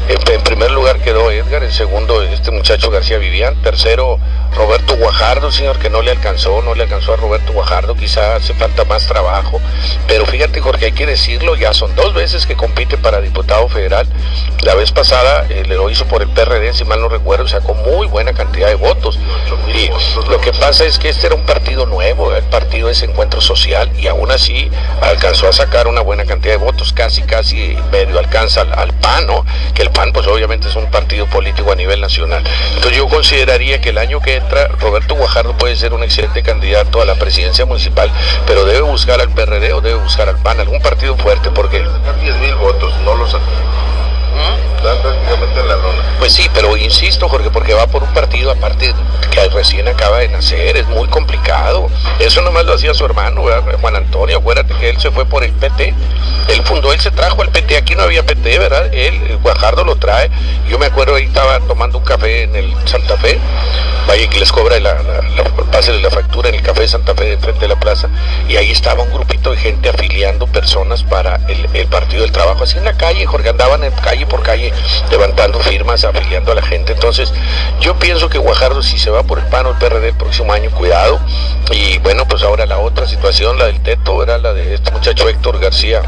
En, 0.08 0.42
primer 0.42 0.70
lugar 0.70 1.00
quedó 1.00 1.30
Edgar, 1.30 1.62
en 1.62 1.72
segundo 1.72 2.22
este 2.22 2.50
muchacho 2.50 2.90
García 2.90 3.18
Vivian, 3.18 3.60
tercero 3.62 4.18
Roberto 4.54 4.96
Guajardo, 4.96 5.50
señor, 5.50 5.78
que 5.78 5.90
no 5.90 6.02
le 6.02 6.10
alcanzó, 6.10 6.62
no 6.62 6.74
le 6.74 6.84
alcanzó 6.84 7.14
a 7.14 7.16
Roberto 7.16 7.52
Guajardo, 7.52 7.94
quizá 7.94 8.36
hace 8.36 8.54
falta 8.54 8.84
más 8.84 9.06
trabajo, 9.06 9.60
pero 10.06 10.26
fíjate 10.26 10.60
Jorge, 10.60 10.86
hay 10.86 10.92
que 10.92 11.06
decirlo, 11.06 11.56
ya 11.56 11.72
son 11.72 11.94
dos 11.94 12.14
veces 12.14 12.46
que 12.46 12.56
compite 12.56 12.98
para 12.98 13.20
diputado 13.20 13.68
federal, 13.68 14.06
la 14.62 14.74
vez 14.74 14.92
pasada 14.92 15.46
eh, 15.48 15.64
lo 15.66 15.90
hizo 15.90 16.06
por 16.06 16.22
el 16.22 16.28
PRD, 16.28 16.72
si 16.74 16.84
mal 16.84 17.00
no 17.00 17.08
recuerdo, 17.08 17.46
sacó 17.46 17.74
muy 17.74 18.06
buena 18.06 18.32
cantidad 18.32 18.68
de 18.68 18.74
votos, 18.74 19.18
y 19.74 19.88
lo 20.30 20.40
que 20.40 20.52
pasa 20.52 20.84
es 20.84 20.98
que 20.98 21.08
este 21.08 21.26
era 21.26 21.36
un 21.36 21.44
partido 21.46 21.86
nuevo, 21.86 22.34
el 22.34 22.44
partido 22.44 22.90
es 22.90 23.02
Encuentro 23.02 23.40
Social, 23.40 23.90
y 23.96 24.08
aún 24.08 24.30
así 24.30 24.70
alcanzó 25.00 25.48
a 25.48 25.52
sacar 25.52 25.86
una 25.86 26.00
buena 26.00 26.24
cantidad 26.24 26.54
de 26.54 26.64
votos, 26.64 26.92
casi, 26.92 27.22
casi 27.22 27.76
medio 27.92 28.18
alcanza 28.18 28.62
al, 28.62 28.72
al 28.72 28.92
PAN, 28.94 29.26
¿no? 29.26 29.44
que 29.74 29.82
el 29.82 29.90
PAN 29.90 30.12
pues 30.12 30.26
obviamente 30.26 30.68
es 30.68 30.76
un 30.76 30.90
partido 30.90 31.26
político 31.26 31.72
a 31.72 31.76
nivel 31.76 32.00
nacional. 32.00 32.42
Entonces 32.74 32.96
yo 32.96 33.08
consideraría 33.08 33.80
que 33.80 33.90
el 33.90 33.98
año 33.98 34.20
que 34.20 34.37
Roberto 34.80 35.14
Guajardo 35.14 35.56
puede 35.56 35.76
ser 35.76 35.92
un 35.92 36.02
excelente 36.02 36.42
candidato 36.42 37.00
a 37.00 37.04
la 37.04 37.14
presidencia 37.14 37.66
municipal, 37.66 38.10
pero 38.46 38.64
debe 38.64 38.82
buscar 38.82 39.20
al 39.20 39.30
PRD 39.30 39.72
o 39.72 39.80
debe 39.80 39.98
buscar 39.98 40.28
al 40.28 40.38
PAN, 40.38 40.60
algún 40.60 40.80
partido 40.80 41.16
fuerte, 41.16 41.50
porque... 41.50 41.84
10 42.22 42.36
mil 42.38 42.54
votos, 42.56 42.92
no 43.04 43.14
los 43.14 43.34
prácticamente 44.82 45.60
en 45.60 45.68
la 45.68 45.76
lona. 45.76 46.02
Pues 46.18 46.32
sí, 46.32 46.48
pero 46.52 46.76
insisto, 46.76 47.28
Jorge, 47.28 47.50
porque 47.50 47.74
va 47.74 47.86
por 47.86 48.02
un 48.02 48.12
partido 48.12 48.50
aparte 48.50 48.94
que 49.30 49.48
recién 49.48 49.88
acaba 49.88 50.18
de 50.18 50.28
nacer, 50.28 50.76
es 50.76 50.86
muy 50.88 51.08
complicado. 51.08 51.88
Eso 52.18 52.42
nomás 52.42 52.64
lo 52.64 52.74
hacía 52.74 52.94
su 52.94 53.04
hermano, 53.04 53.44
Juan 53.80 53.96
Antonio, 53.96 54.38
acuérdate 54.38 54.74
que 54.74 54.90
él 54.90 54.98
se 54.98 55.10
fue 55.10 55.26
por 55.26 55.44
el 55.44 55.52
PT. 55.52 55.94
Él 56.48 56.62
fundó, 56.62 56.92
él 56.92 57.00
se 57.00 57.10
trajo 57.10 57.42
al 57.42 57.50
PT, 57.50 57.76
aquí 57.76 57.94
no 57.94 58.02
había 58.02 58.24
PT, 58.24 58.58
¿verdad? 58.58 58.92
Él, 58.92 59.38
Guajardo 59.42 59.84
lo 59.84 59.96
trae. 59.96 60.30
Yo 60.68 60.78
me 60.78 60.86
acuerdo 60.86 61.16
ahí 61.16 61.24
estaba 61.24 61.60
tomando 61.60 61.98
un 61.98 62.04
café 62.04 62.42
en 62.42 62.56
el 62.56 62.74
Santa 62.86 63.16
Fe 63.16 63.38
vaya 64.08 64.28
que 64.28 64.40
les 64.40 64.50
cobra 64.50 64.80
la, 64.80 64.94
la, 65.02 65.20
la, 65.22 65.98
la 66.00 66.10
factura 66.10 66.48
en 66.48 66.54
el 66.54 66.62
Café 66.62 66.80
de 66.80 66.88
Santa 66.88 67.14
Fe 67.14 67.26
de 67.26 67.36
frente 67.36 67.60
de 67.60 67.68
la 67.68 67.78
plaza, 67.78 68.08
y 68.48 68.56
ahí 68.56 68.70
estaba 68.70 69.02
un 69.02 69.12
grupito 69.12 69.50
de 69.50 69.58
gente 69.58 69.90
afiliando 69.90 70.46
personas 70.46 71.02
para 71.04 71.36
el, 71.46 71.68
el 71.74 71.86
Partido 71.88 72.22
del 72.22 72.32
Trabajo, 72.32 72.64
así 72.64 72.78
en 72.78 72.84
la 72.84 72.94
calle, 72.94 73.26
Jorge, 73.26 73.50
andaban 73.50 73.84
en 73.84 73.92
calle 73.92 74.26
por 74.26 74.42
calle 74.42 74.72
levantando 75.10 75.60
firmas, 75.60 76.04
afiliando 76.04 76.52
a 76.52 76.54
la 76.54 76.62
gente. 76.62 76.94
Entonces, 76.94 77.32
yo 77.80 77.98
pienso 77.98 78.30
que 78.30 78.38
Guajardo, 78.38 78.82
si 78.82 78.98
se 78.98 79.10
va 79.10 79.22
por 79.24 79.38
el 79.38 79.44
PAN 79.46 79.66
o 79.66 79.70
el 79.70 79.76
PRD 79.76 80.08
el 80.08 80.14
próximo 80.16 80.52
año, 80.54 80.70
cuidado. 80.70 81.20
Y 81.70 81.98
bueno, 81.98 82.26
pues 82.26 82.42
ahora 82.42 82.64
la 82.64 82.78
otra 82.78 83.06
situación, 83.06 83.58
la 83.58 83.66
del 83.66 83.80
Teto, 83.80 84.22
era 84.22 84.38
la 84.38 84.54
de 84.54 84.74
este 84.74 84.90
muchacho 84.90 85.28
Héctor 85.28 85.60
García 85.60 86.00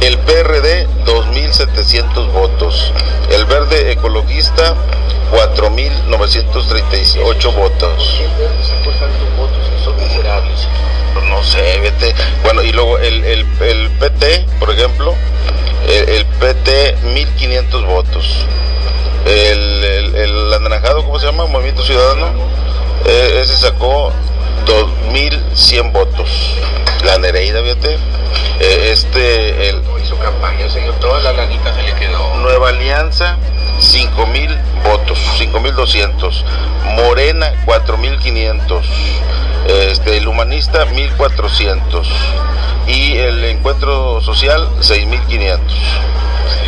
el 0.00 0.18
PRD 0.18 0.88
2.700 1.06 2.32
votos, 2.32 2.92
el 3.30 3.44
Verde 3.44 3.92
Ecologista 3.92 4.74
4.938 5.34 7.54
votos. 7.54 8.20
No 11.28 11.42
sé, 11.42 11.80
vete. 11.80 12.14
Bueno, 12.42 12.62
y 12.62 12.72
luego 12.72 12.98
el, 12.98 13.24
el, 13.24 13.46
el 13.60 13.90
PT, 13.90 14.46
por 14.58 14.70
ejemplo, 14.70 15.14
el, 15.88 16.24
PT 16.26 16.96
1.500 17.04 17.86
votos. 17.86 18.46
El, 19.26 19.84
el, 19.84 20.14
el, 20.14 20.52
anaranjado, 20.52 21.04
¿cómo 21.04 21.18
se 21.18 21.26
llama? 21.26 21.46
Movimiento 21.46 21.82
Ciudadano. 21.82 22.32
Eh, 23.06 23.40
ese 23.42 23.56
sacó 23.56 24.12
2.100 24.66 25.92
votos. 25.92 26.28
La 27.04 27.18
Nereida, 27.18 27.62
fíjate. 27.62 27.98
Eh, 28.60 28.90
este, 28.92 29.68
el... 29.68 29.82
hizo 30.02 30.18
campaña, 30.18 30.68
señor. 30.70 30.94
Toda 31.00 31.20
la 31.20 31.32
lanita 31.32 31.74
se 31.74 31.82
le 31.82 31.94
quedó. 31.94 32.34
Nueva 32.36 32.70
Alianza 32.70 33.38
5 33.80 34.26
mil 34.26 34.56
votos, 34.84 35.18
5 35.38 35.60
mil 35.60 35.74
200. 35.74 36.44
Morena, 36.96 37.52
4 37.64 37.98
mil 37.98 38.18
500. 38.18 38.86
Este, 39.66 40.16
el 40.16 40.28
humanista, 40.28 40.84
1400. 40.86 42.08
Y 42.86 43.16
el 43.16 43.44
encuentro 43.44 44.20
social, 44.20 44.68
6 44.80 45.06
mil 45.06 45.20
500. 45.22 45.74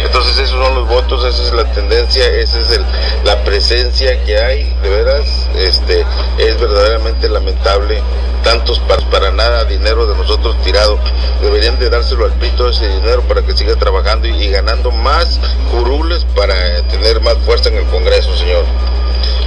Entonces 0.05 0.39
esos 0.39 0.65
son 0.65 0.75
los 0.75 0.89
votos, 0.89 1.25
esa 1.25 1.43
es 1.43 1.53
la 1.53 1.65
tendencia, 1.73 2.27
esa 2.27 2.61
es 2.61 2.81
la 3.25 3.45
presencia 3.45 4.23
que 4.25 4.39
hay, 4.39 4.65
de 4.83 4.89
veras, 4.89 5.27
este, 5.57 6.05
es 6.39 6.61
verdaderamente 6.61 7.29
lamentable 7.29 8.03
tantos 8.43 8.79
para, 8.81 9.03
para 9.11 9.33
nada 9.33 9.65
dinero 9.65 10.07
de 10.07 10.17
nosotros 10.17 10.57
tirado. 10.63 10.99
Deberían 11.43 11.79
de 11.79 11.91
dárselo 11.91 12.27
al 12.27 12.33
pito 12.35 12.69
ese 12.69 12.89
dinero 12.89 13.23
para 13.23 13.43
que 13.43 13.57
siga 13.57 13.75
trabajando 13.75 14.29
y, 14.29 14.49
ganando 14.49 14.93
más 14.93 15.41
curules 15.73 16.25
para 16.37 16.55
tener 16.83 17.21
más 17.21 17.37
fuerza 17.39 17.69
en 17.71 17.79
el 17.79 17.85
Congreso, 17.87 18.37
señor. 18.37 18.65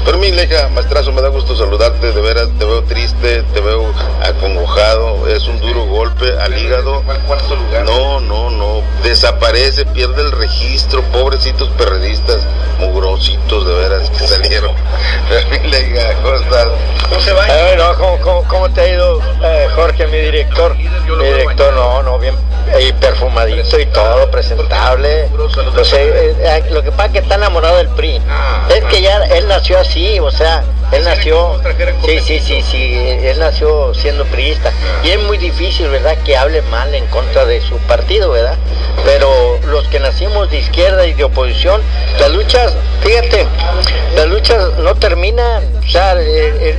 Pero 0.05 0.17
mi 0.17 0.31
leja, 0.31 0.69
maestrazo, 0.69 1.11
me 1.11 1.21
da 1.21 1.27
gusto 1.27 1.55
saludarte, 1.55 2.11
de 2.11 2.21
veras 2.21 2.47
te 2.57 2.65
veo 2.65 2.83
triste, 2.83 3.43
te 3.53 3.61
veo 3.61 3.93
acongojado, 4.23 5.27
es 5.27 5.47
un 5.47 5.59
duro 5.59 5.85
golpe 5.85 6.33
al 6.39 6.57
hígado. 6.57 7.03
No, 7.85 8.19
no, 8.19 8.49
no, 8.49 8.81
desaparece, 9.03 9.85
pierde 9.85 10.21
el 10.21 10.31
registro, 10.31 11.03
pobrecitos 11.11 11.69
perredistas, 11.77 12.39
mugrositos 12.79 13.67
de 13.67 13.73
veras 13.73 14.09
que 14.09 14.27
salieron. 14.27 14.73
mi 15.51 15.69
leja, 15.69 16.13
¿cómo 16.23 16.35
estás? 16.35 16.67
¿Cómo 17.07 17.21
se 17.21 17.33
va? 17.33 17.45
¿cómo, 18.47 18.69
te 18.69 18.81
ha 18.81 18.87
ido, 18.87 19.21
eh, 19.43 19.67
Jorge, 19.75 20.07
mi 20.07 20.17
director? 20.17 20.75
Mi 20.75 21.25
director, 21.25 21.73
no, 21.73 22.03
no, 22.03 22.17
bien, 22.17 22.35
y 22.79 22.93
perfumadito 22.93 23.79
y 23.79 23.85
todo, 23.87 24.29
presentable. 24.29 25.25
Eh, 25.25 26.35
eh, 26.39 26.63
lo 26.71 26.83
que 26.83 26.91
pasa 26.91 27.05
es 27.05 27.11
que 27.13 27.19
está 27.19 27.35
enamorado 27.35 27.77
del 27.77 27.89
PRI. 27.89 28.21
Ah, 28.29 28.67
es 28.69 28.83
que 28.85 29.01
ya 29.01 29.23
él 29.25 29.47
nació 29.59 29.77
así, 29.77 30.19
o 30.21 30.31
sea, 30.31 30.63
él 30.93 31.03
nació, 31.03 31.59
sí, 32.05 32.21
sí, 32.21 32.39
sí, 32.39 32.61
sí, 32.61 32.93
él 32.95 33.37
nació 33.39 33.93
siendo 33.93 34.23
priista. 34.23 34.71
Y 35.03 35.09
es 35.09 35.19
muy 35.19 35.37
difícil, 35.37 35.89
¿verdad?, 35.89 36.17
que 36.23 36.37
hable 36.37 36.61
mal 36.71 36.95
en 36.95 37.05
contra 37.07 37.43
de 37.43 37.59
su 37.59 37.75
partido, 37.79 38.31
¿verdad? 38.31 38.57
Pero 39.03 39.59
los 39.67 39.85
que 39.89 39.99
nacimos 39.99 40.49
de 40.49 40.59
izquierda 40.59 41.05
y 41.05 41.13
de 41.13 41.25
oposición, 41.25 41.81
las 42.21 42.31
luchas, 42.31 42.73
fíjate, 43.01 43.47
las 44.15 44.27
luchas 44.27 44.77
no 44.77 44.95
terminan, 44.95 45.61
o 45.77 45.89
sea, 45.89 46.15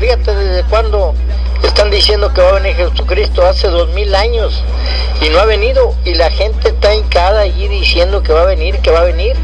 fíjate 0.00 0.34
desde 0.34 0.62
cuándo 0.70 1.14
están 1.62 1.90
diciendo 1.90 2.32
que 2.32 2.40
va 2.40 2.48
a 2.48 2.52
venir 2.52 2.76
Jesucristo 2.76 3.44
hace 3.44 3.68
dos 3.68 3.90
mil 3.90 4.14
años 4.14 4.64
y 5.20 5.28
no 5.28 5.38
ha 5.38 5.44
venido 5.44 5.94
y 6.06 6.14
la 6.14 6.30
gente 6.30 6.70
está 6.70 6.94
hincada 6.94 7.40
allí 7.40 7.68
diciendo 7.68 8.22
que 8.22 8.32
va 8.32 8.42
a 8.42 8.46
venir, 8.46 8.78
que 8.78 8.90
va 8.90 9.00
a 9.00 9.04
venir. 9.04 9.36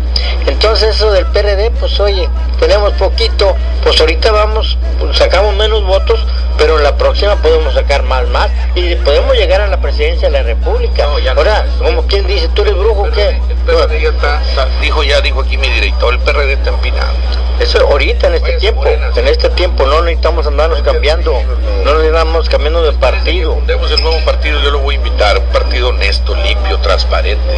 Entonces 0.46 0.96
eso 0.96 1.12
del 1.12 1.26
PRD, 1.26 1.70
pues 1.72 2.00
oye, 2.00 2.28
tenemos 2.58 2.92
poquito, 2.94 3.54
pues 3.82 4.00
ahorita 4.00 4.32
vamos, 4.32 4.78
sacamos 5.12 5.54
menos 5.54 5.84
votos, 5.84 6.24
pero 6.58 6.78
en 6.78 6.84
la 6.84 6.96
próxima 6.96 7.36
podemos 7.36 7.74
sacar 7.74 8.02
más, 8.02 8.28
más 8.28 8.50
y 8.74 8.94
podemos 8.96 9.34
llegar 9.36 9.60
a 9.60 9.66
la 9.66 9.80
presidencia 9.80 10.28
de 10.28 10.32
la 10.32 10.42
República. 10.42 11.08
Ahora, 11.36 11.66
como 11.78 12.06
quien 12.06 12.26
dice, 12.26 12.48
tú 12.48 12.62
eres 12.62 12.76
brujo, 12.76 13.08
¿qué? 13.10 13.40
ya 14.00 14.08
está, 14.08 14.40
dijo 14.80 15.02
ya, 15.02 15.20
dijo 15.20 15.40
aquí 15.40 15.56
mi 15.56 15.68
director, 15.68 16.14
el 16.14 16.20
PRD 16.20 16.52
está 16.54 16.70
empinado. 16.70 17.14
Eso 17.60 17.80
ahorita, 17.80 18.26
en 18.28 18.34
este 18.34 18.52
tiempo, 18.58 18.84
en 18.86 19.28
este 19.28 19.48
tiempo, 19.50 19.86
no 19.86 20.02
necesitamos 20.02 20.46
andarnos 20.46 20.82
cambiando, 20.82 21.32
no 21.84 21.94
necesitamos 21.94 22.48
cambiando 22.48 22.82
de 22.82 22.92
partido. 22.92 23.54
Fundemos 23.54 23.90
el 23.90 24.02
nuevo 24.02 24.18
partido, 24.24 24.60
yo 24.60 24.70
lo 24.70 24.80
voy 24.80 24.96
a 24.96 24.98
invitar, 24.98 25.38
un 25.38 25.46
partido 25.46 25.88
honesto, 25.88 26.34
limpio, 26.34 26.78
transparente 26.80 27.56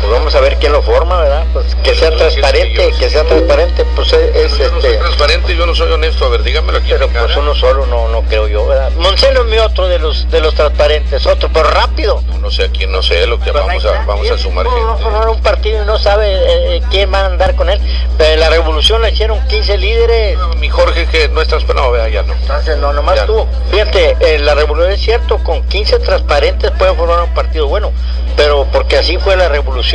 pues 0.00 0.12
vamos 0.12 0.34
a 0.34 0.40
ver 0.40 0.56
quién 0.58 0.72
lo 0.72 0.82
forma, 0.82 1.20
¿verdad? 1.20 1.44
Pues 1.52 1.74
que 1.76 1.94
sea 1.94 2.10
transparente, 2.10 2.92
que 2.98 3.10
sea 3.10 3.24
transparente, 3.24 3.84
pues 3.94 4.12
es, 4.12 4.56
yo 4.56 4.70
no 4.70 4.80
soy 4.80 4.90
este, 4.90 4.98
transparente, 4.98 5.56
yo 5.56 5.66
no 5.66 5.74
soy 5.74 5.92
honesto, 5.92 6.24
a 6.24 6.28
ver, 6.28 6.42
dígamelo 6.42 6.78
aquí. 6.78 6.90
Pero 6.90 7.08
pues 7.08 7.36
uno 7.36 7.54
solo 7.54 7.86
no, 7.86 8.08
no 8.08 8.22
creo 8.22 8.48
yo, 8.48 8.66
¿verdad? 8.66 8.90
Moncelo 8.96 9.42
es 9.42 9.46
mi 9.46 9.58
otro 9.58 9.88
de 9.88 9.98
los 9.98 10.30
de 10.30 10.40
los 10.40 10.54
transparentes, 10.54 11.26
otro, 11.26 11.50
pero 11.52 11.70
rápido. 11.70 12.22
No, 12.40 12.50
sé 12.50 12.64
a 12.64 12.68
quién, 12.70 12.90
no 12.90 13.02
sé, 13.02 13.26
lo 13.26 13.38
que 13.38 13.52
pues 13.52 13.64
vamos 13.64 13.84
a, 13.84 14.04
vamos 14.06 14.30
a 14.30 14.38
sumar 14.38 14.66
gente. 14.66 14.80
Vamos 14.80 15.00
a 15.00 15.04
formar 15.04 15.28
un 15.28 15.40
partido 15.40 15.82
y 15.82 15.86
no 15.86 15.98
sabe 15.98 16.32
eh, 16.32 16.76
eh, 16.76 16.82
quién 16.90 17.12
va 17.12 17.20
a 17.20 17.26
andar 17.26 17.54
con 17.54 17.68
él. 17.68 17.80
Pero 18.16 18.40
la 18.40 18.48
revolución 18.48 19.02
la 19.02 19.10
hicieron 19.10 19.46
15 19.46 19.78
líderes. 19.78 20.38
mi 20.56 20.68
Jorge 20.68 21.06
que 21.06 21.28
no 21.28 21.42
es 21.42 21.48
transparente, 21.48 21.82
no, 21.82 21.92
vea, 21.92 22.08
ya 22.08 22.22
no. 22.22 22.32
Entonces, 22.34 22.78
no, 22.78 22.92
nomás 22.92 23.26
tú. 23.26 23.46
Fíjate, 23.70 24.16
eh, 24.20 24.38
la 24.38 24.54
revolución 24.54 24.92
es 24.92 25.00
cierto, 25.00 25.38
con 25.44 25.62
15 25.62 25.98
transparentes 26.00 26.70
pueden 26.72 26.96
formar 26.96 27.22
un 27.22 27.34
partido 27.34 27.66
bueno, 27.66 27.92
pero 28.36 28.66
porque 28.72 28.96
así 28.96 29.18
fue 29.18 29.36
la 29.36 29.48
revolución, 29.48 29.89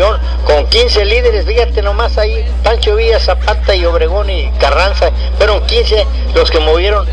con 0.46 0.68
15 0.68 1.06
líderes, 1.06 1.46
fíjate 1.46 1.82
nomás 1.82 2.18
ahí, 2.18 2.46
Pancho 2.64 2.96
Villa, 2.96 3.20
Zapata 3.20 3.76
y 3.76 3.86
Obregón 3.86 4.30
y 4.30 4.52
Carranza, 4.60 5.12
fueron 5.38 5.66
15 5.66 6.06
los 6.34 6.52
que 6.52 6.60
movieron 6.60 7.08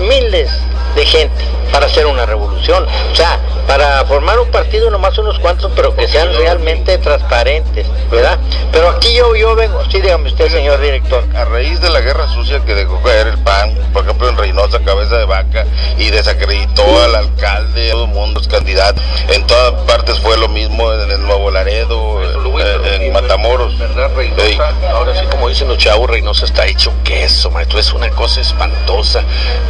miles 0.00 0.50
de 0.98 1.06
gente 1.06 1.44
para 1.70 1.86
hacer 1.86 2.06
una 2.06 2.26
revolución. 2.26 2.86
O 3.12 3.14
sea, 3.14 3.38
para 3.66 4.04
formar 4.06 4.40
un 4.40 4.50
partido 4.50 4.90
nomás 4.90 5.16
unos 5.18 5.38
cuantos, 5.38 5.70
pero 5.76 5.94
que 5.94 6.08
sean 6.08 6.34
realmente 6.34 6.98
transparentes, 6.98 7.86
¿verdad? 8.10 8.38
Pero 8.72 8.88
aquí 8.88 9.14
yo, 9.14 9.36
yo 9.36 9.54
vengo, 9.54 9.78
sí, 9.90 10.00
dígame 10.00 10.28
usted, 10.28 10.50
señor 10.50 10.80
director. 10.80 11.22
A 11.36 11.44
raíz 11.44 11.80
de 11.80 11.90
la 11.90 12.00
guerra 12.00 12.26
sucia 12.28 12.60
que 12.64 12.74
dejó 12.74 13.00
caer 13.02 13.28
el 13.28 13.38
PAN, 13.38 13.74
por 13.92 14.04
ejemplo 14.04 14.28
en 14.28 14.36
Reynosa, 14.36 14.80
cabeza 14.80 15.18
de 15.18 15.26
vaca, 15.26 15.66
y 15.98 16.10
desacreditó 16.10 16.82
al 17.02 17.14
alcalde, 17.14 17.90
todo 17.90 18.04
el 18.04 18.10
mundo 18.10 18.40
es 18.40 18.48
candidato, 18.48 19.00
en 19.28 19.46
todas 19.46 19.74
partes 19.82 20.18
fue 20.20 20.36
lo 20.38 20.48
mismo, 20.48 20.92
en 20.92 21.10
el 21.10 21.20
Nuevo 21.20 21.50
Laredo, 21.50 22.22
eh, 22.22 23.06
en 23.06 23.12
Matamoros. 23.12 23.78
¿Verdad, 23.78 24.10
Reynosa? 24.16 24.74
Ahora 24.90 25.14
sí, 25.14 25.26
como 25.30 25.48
dicen 25.48 25.68
los 25.68 25.78
chavos, 25.78 26.08
Reynosa 26.08 26.46
está 26.46 26.66
hecho 26.66 26.92
queso, 27.04 27.50
maestro, 27.50 27.78
es 27.78 27.92
una 27.92 28.08
cosa 28.10 28.40
espantosa, 28.40 29.22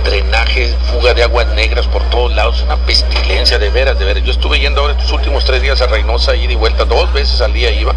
drenaje, 0.04 0.74
fuga 0.92 1.14
de 1.14 1.17
aguas 1.22 1.46
negras 1.48 1.86
por 1.86 2.02
todos 2.10 2.32
lados, 2.34 2.62
una 2.62 2.76
pestilencia 2.76 3.58
de 3.58 3.70
veras, 3.70 3.98
de 3.98 4.04
veras. 4.04 4.22
Yo 4.24 4.32
estuve 4.32 4.58
yendo 4.60 4.80
ahora 4.80 4.92
estos 4.94 5.10
últimos 5.12 5.44
tres 5.44 5.62
días 5.62 5.80
a 5.80 5.86
Reynosa, 5.86 6.34
ida 6.36 6.52
y 6.52 6.56
vuelta, 6.56 6.84
dos 6.84 7.12
veces 7.12 7.40
al 7.40 7.52
día 7.52 7.70
iba, 7.70 7.94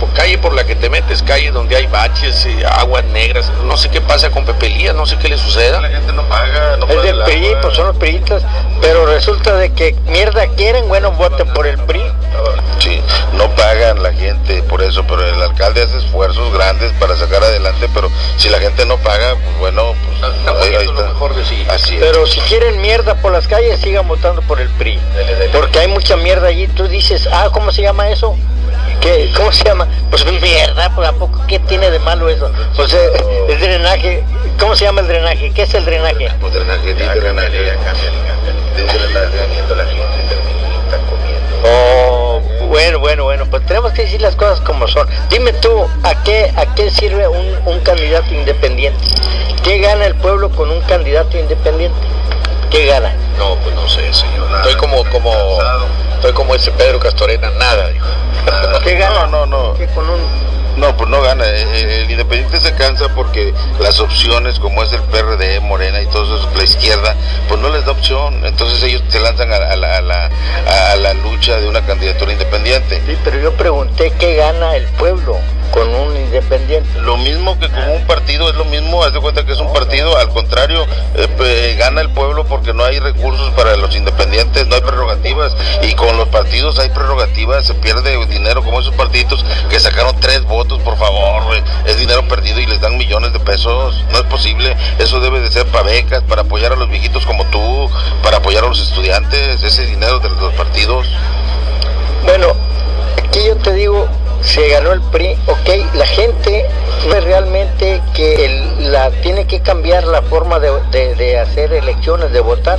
por 0.00 0.10
calle 0.12 0.38
por 0.38 0.52
la 0.54 0.64
que 0.64 0.74
te 0.74 0.88
metes, 0.90 1.22
calle 1.22 1.50
donde 1.50 1.76
hay 1.76 1.86
baches, 1.86 2.46
y 2.46 2.62
aguas 2.64 3.04
negras, 3.06 3.50
no 3.64 3.76
sé 3.76 3.90
qué 3.90 4.00
pasa 4.00 4.30
con 4.30 4.44
Pepelía, 4.44 4.92
no 4.92 5.06
sé 5.06 5.16
qué 5.18 5.28
le 5.28 5.38
suceda. 5.38 5.80
La 5.80 5.88
gente 5.88 6.12
no 6.12 6.22
paga, 6.28 6.76
no 6.78 6.86
Es 6.86 6.90
paga 6.94 7.02
del 7.02 7.18
el 7.18 7.24
PRI, 7.24 7.56
pues 7.62 7.76
son 7.76 7.86
los 7.88 7.96
priistas, 7.96 8.42
pero 8.80 9.06
resulta 9.06 9.56
de 9.56 9.72
que 9.72 9.94
mierda 10.06 10.46
quieren, 10.48 10.88
bueno, 10.88 11.12
voten 11.12 11.48
por 11.52 11.66
el 11.66 11.78
PRI. 11.78 12.02
Sí, 12.80 13.00
no 13.32 13.48
pagan 13.54 14.02
la 14.02 14.12
gente 14.12 14.62
por 14.64 14.82
eso, 14.82 15.04
pero 15.06 15.26
el 15.26 15.40
alcalde 15.42 15.82
hace 15.82 15.96
esfuerzos 15.98 16.52
grandes 16.52 16.92
para 16.98 17.16
sacar 17.16 17.42
adelante, 17.42 17.88
pero 17.94 18.10
si 18.36 18.48
la 18.48 18.58
gente 18.58 18.84
no 18.84 18.96
paga, 18.98 19.36
pues 19.36 19.58
bueno, 19.58 19.94
pues 20.20 20.32
Está 20.38 20.52
ahí- 20.62 20.74
ahí 20.74 20.86
lo 20.86 20.92
mejor 20.94 21.34
de 21.34 21.44
sí. 21.44 21.66
Así 21.68 21.96
es. 21.96 22.00
Pero 22.02 22.26
si 22.26 22.40
quieren 22.40 22.63
mierda 22.72 23.14
por 23.16 23.32
las 23.32 23.46
calles, 23.46 23.80
sigan 23.80 24.06
votando 24.08 24.42
por 24.42 24.60
el 24.60 24.68
PRI. 24.70 24.98
Porque 25.52 25.80
hay 25.80 25.88
mucha 25.88 26.16
mierda 26.16 26.48
allí. 26.48 26.66
Tú 26.68 26.88
dices, 26.88 27.28
ah, 27.32 27.48
¿cómo 27.52 27.72
se 27.72 27.82
llama 27.82 28.08
eso? 28.10 28.36
¿Qué, 29.00 29.30
¿Cómo 29.36 29.52
se 29.52 29.64
llama? 29.64 29.86
Pues 30.10 30.24
mierda, 30.40 30.94
pues 30.94 31.08
¿a 31.08 31.12
poco 31.12 31.44
qué 31.46 31.58
tiene 31.58 31.90
de 31.90 31.98
malo 31.98 32.28
eso? 32.28 32.50
Pues 32.76 32.92
eh, 32.94 33.10
el 33.48 33.60
drenaje, 33.60 34.24
¿cómo 34.58 34.74
se 34.74 34.84
llama 34.84 35.02
el 35.02 35.08
drenaje? 35.08 35.52
¿Qué 35.52 35.62
es 35.62 35.74
el 35.74 35.84
drenaje? 35.84 36.28
Pues 36.40 36.52
drenaje, 36.54 36.94
drenaje. 36.94 37.20
Drenaje. 37.20 37.74
Oh, 41.66 42.40
bueno, 42.68 42.98
bueno, 42.98 43.24
bueno, 43.24 43.46
pues 43.46 43.64
tenemos 43.66 43.92
que 43.92 44.02
decir 44.02 44.20
las 44.20 44.36
cosas 44.36 44.60
como 44.60 44.86
son. 44.86 45.08
Dime 45.30 45.52
tú, 45.54 45.86
¿a 46.02 46.22
qué, 46.22 46.52
a 46.56 46.74
qué 46.74 46.90
sirve 46.90 47.26
un, 47.26 47.58
un 47.64 47.80
candidato 47.80 48.34
independiente? 48.34 48.98
¿Qué 49.62 49.78
gana 49.78 50.04
el 50.06 50.14
pueblo 50.16 50.50
con 50.50 50.70
un 50.70 50.82
candidato 50.82 51.38
independiente? 51.38 51.96
¿Qué 52.74 52.86
gana? 52.86 53.14
No, 53.38 53.56
pues 53.56 53.74
no 53.74 53.88
sé, 53.88 54.12
señor. 54.12 54.48
Estoy 54.56 54.74
como, 54.76 55.04
como, 55.10 55.32
estoy 56.14 56.32
como 56.32 56.54
ese 56.54 56.70
Pedro 56.72 56.98
Castorena, 57.00 57.50
nada, 57.50 57.88
dijo. 57.88 58.06
¿Qué 58.82 58.94
gana? 58.96 59.26
No, 59.26 59.46
no, 59.46 59.46
no. 59.46 59.74
¿Qué 59.74 59.86
con 59.88 60.08
un 60.08 60.20
No, 60.76 60.96
pues 60.96 61.08
no 61.08 61.22
gana. 61.22 61.44
Eh, 61.46 62.02
El 62.04 62.10
independiente 62.10 62.60
se 62.60 62.74
cansa 62.74 63.08
porque 63.14 63.54
las 63.78 64.00
opciones, 64.00 64.58
como 64.58 64.82
es 64.82 64.92
el 64.92 65.02
PRD, 65.02 65.60
Morena 65.60 66.02
y 66.02 66.06
todo 66.06 66.24
eso, 66.36 66.48
la 66.56 66.64
izquierda, 66.64 67.14
pues 67.48 67.60
no 67.60 67.68
les 67.70 67.84
da 67.84 67.92
opción. 67.92 68.44
Entonces 68.44 68.82
ellos 68.82 69.02
se 69.08 69.20
lanzan 69.20 69.52
a, 69.52 69.58
la- 69.58 69.70
a 69.72 69.76
la, 69.76 69.96
a 69.96 70.00
la- 70.00 70.30
a 70.92 70.96
la 70.96 71.14
lucha 71.14 71.60
de 71.60 71.68
una 71.68 71.80
candidatura 71.86 72.32
independiente. 72.32 73.00
Sí, 73.06 73.16
pero 73.24 73.38
yo 73.38 73.52
pregunté 73.52 74.12
qué 74.18 74.34
gana 74.34 74.74
el 74.76 74.86
pueblo 74.98 75.36
con 75.74 75.92
un 75.92 76.16
independiente. 76.16 77.00
Lo 77.00 77.16
mismo 77.16 77.58
que 77.58 77.68
con 77.68 77.88
un 77.90 78.06
partido, 78.06 78.48
es 78.48 78.54
lo 78.54 78.64
mismo, 78.64 79.02
haz 79.02 79.12
de 79.12 79.20
cuenta 79.20 79.44
que 79.44 79.52
es 79.52 79.58
un 79.58 79.72
partido, 79.72 80.16
al 80.16 80.28
contrario, 80.28 80.86
eh, 81.16 81.76
gana 81.76 82.00
el 82.00 82.10
pueblo 82.10 82.44
porque 82.44 82.72
no 82.72 82.84
hay 82.84 83.00
recursos 83.00 83.50
para 83.54 83.76
los 83.76 83.96
independientes, 83.96 84.68
no 84.68 84.76
hay 84.76 84.82
prerrogativas, 84.82 85.56
y 85.82 85.94
con 85.94 86.16
los 86.16 86.28
partidos 86.28 86.78
hay 86.78 86.90
prerrogativas, 86.90 87.66
se 87.66 87.74
pierde 87.74 88.24
dinero, 88.26 88.62
como 88.62 88.78
esos 88.78 88.94
partiditos 88.94 89.44
que 89.68 89.80
sacaron 89.80 90.14
tres 90.20 90.44
votos, 90.44 90.78
por 90.82 90.96
favor, 90.96 91.42
es 91.86 91.98
dinero 91.98 92.26
perdido 92.28 92.60
y 92.60 92.66
les 92.66 92.80
dan 92.80 92.96
millones 92.96 93.32
de 93.32 93.40
pesos, 93.40 94.04
no 94.12 94.18
es 94.18 94.24
posible, 94.26 94.76
eso 95.00 95.18
debe 95.18 95.40
de 95.40 95.50
ser 95.50 95.66
para 95.66 95.86
becas, 95.86 96.22
para 96.22 96.42
apoyar 96.42 96.72
a 96.72 96.76
los 96.76 96.88
viejitos 96.88 97.26
como 97.26 97.44
tú, 97.46 97.90
para 98.22 98.36
apoyar 98.36 98.62
a 98.62 98.68
los 98.68 98.80
estudiantes, 98.80 99.60
ese 99.60 99.86
dinero 99.86 100.20
de 100.20 100.28
los 100.28 100.52
partidos. 100.54 101.08
Bueno, 102.22 102.46
aquí 103.26 103.44
yo 103.44 103.56
te 103.56 103.72
digo, 103.72 104.08
se 104.44 104.68
ganó 104.68 104.92
el 104.92 105.00
PRI, 105.00 105.36
ok, 105.46 105.94
la 105.94 106.06
gente 106.06 106.64
no 107.08 107.14
es 107.16 107.24
realmente 107.24 108.00
que 108.14 108.62
la 108.80 109.10
tiene 109.10 109.46
que 109.46 109.60
cambiar 109.60 110.04
la 110.04 110.22
forma 110.22 110.58
de, 110.60 110.70
de- 110.90 111.14
de 111.14 111.38
hacer 111.38 111.72
elecciones, 111.72 112.30
de 112.32 112.40
votar, 112.40 112.78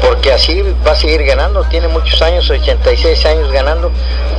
porque 0.00 0.32
así 0.32 0.62
va 0.86 0.92
a 0.92 0.96
seguir 0.96 1.24
ganando, 1.24 1.62
tiene 1.64 1.88
muchos 1.88 2.20
años, 2.22 2.48
86 2.48 3.24
años 3.26 3.52
ganando, 3.52 3.90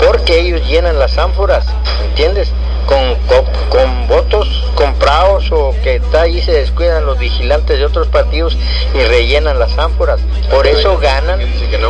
porque 0.06 0.40
ellos 0.40 0.68
llenan 0.68 0.98
las 1.00 1.18
ánforas, 1.18 1.66
¿entiendes? 2.10 2.52
Con, 2.86 3.16
con, 3.26 3.46
con 3.70 4.08
votos 4.08 4.48
comprados 4.76 5.52
o 5.52 5.74
que 5.84 5.96
está 5.96 6.22
ahí 6.24 6.42
se 6.42 6.52
descuidan 6.52 7.06
los 7.06 7.18
vigilantes 7.18 7.80
de 7.80 7.86
otros 7.86 8.08
partidos 8.08 8.56
y 8.94 9.00
rellenan 9.04 9.58
las 9.58 9.78
ánforas, 9.80 10.20
por 10.52 10.68
eso 10.68 10.98
ganan, 11.00 11.40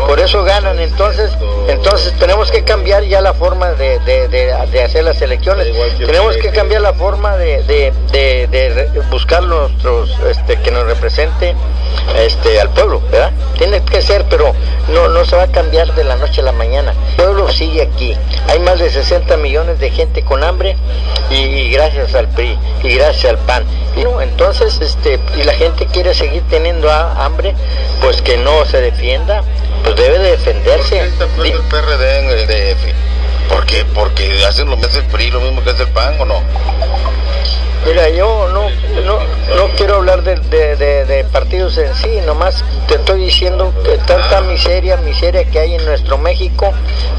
por 0.08 0.20
eso 0.20 0.44
ganan, 0.44 0.80
entonces, 0.80 1.32
entonces 1.68 2.14
tenemos 2.18 2.50
que 2.52 2.64
cambiar 2.64 3.04
ya 3.04 3.20
la 3.22 3.34
forma 3.34 3.72
de, 3.74 4.00
de- 4.00 4.28
de- 4.30 4.54
de 4.72 4.84
hacer 4.84 5.04
las 5.04 5.22
elecciones. 5.22 5.68
Tenemos 6.06 6.38
que 6.38 6.50
cambiar 6.52 6.82
la 6.82 6.94
forma 6.94 7.36
de, 7.38 7.92
buscar 9.10 9.44
nuestros, 9.44 10.10
este, 10.29 10.58
que 10.62 10.72
nos 10.72 10.86
represente 10.86 11.55
este, 12.18 12.60
al 12.62 12.70
pueblo, 12.70 13.01
¿verdad? 13.12 13.31
Tiene 13.58 13.81
que 13.84 14.01
ser, 14.01 14.25
pero 14.29 14.53
no, 14.90 15.08
no 15.10 15.25
se 15.25 15.36
va 15.36 15.44
a 15.44 15.48
cambiar 15.51 15.94
de 15.96 16.03
la 16.03 16.16
noche 16.16 16.42
a 16.42 16.44
la 16.46 16.51
mañana. 16.51 16.94
El 17.12 17.16
pueblo 17.16 17.50
sigue 17.50 17.81
aquí. 17.81 18.16
Hay 18.48 18.60
más 18.60 18.79
de 18.79 18.90
60 18.90 19.38
millones 19.38 19.79
de 19.79 19.90
gente 19.90 20.24
con 20.24 20.44
hambre 20.44 20.75
y, 21.29 21.69
gracias 21.71 22.13
al 22.15 22.27
PRI 22.29 22.57
y 22.83 22.95
gracias 22.95 23.25
al 23.31 23.37
PAN. 23.39 23.63
Y 23.95 24.03
no, 24.03 24.21
entonces, 24.21 24.79
este, 24.81 25.19
y 25.37 25.43
la 25.43 25.53
gente 25.53 25.85
quiere 25.87 26.13
seguir 26.13 26.43
teniendo 26.50 26.91
ha- 26.91 27.24
hambre, 27.25 27.55
pues 28.01 28.21
que 28.21 28.37
no 28.37 28.65
se 28.65 28.81
defienda, 28.81 29.41
pues 29.83 29.95
debe 29.95 30.19
de 30.19 30.31
defenderse. 30.31 31.00
¿Por 33.50 33.65
qué? 33.65 33.85
Porque 33.93 34.43
hacen 34.45 34.69
lo 34.69 34.77
que 34.79 34.85
el 34.98 35.05
PRI, 35.05 35.31
lo 35.31 35.39
mismo 35.39 35.63
que 35.63 35.69
hace 35.69 35.83
el 35.83 35.89
PAN, 35.89 36.15
¿o 36.19 36.25
no? 36.25 36.41
Mira, 37.85 38.09
yo 38.09 38.50
no, 38.51 38.67
no, 39.03 39.19
no 39.55 39.67
quiero 39.77 39.95
hablar 39.98 40.24
de, 40.24 40.35
de- 40.75 41.24
partidos 41.31 41.77
en 41.77 41.93
sí, 41.95 42.19
nomás 42.25 42.63
te 42.87 42.95
estoy 42.95 43.19
diciendo 43.25 43.74
que 43.83 43.98
tanta 44.00 44.41
miseria, 44.41 44.95
miseria 44.98 45.43
que 45.43 45.59
hay 45.59 45.75
en 45.75 45.85
nuestro 45.85 46.17
México, 46.17 46.71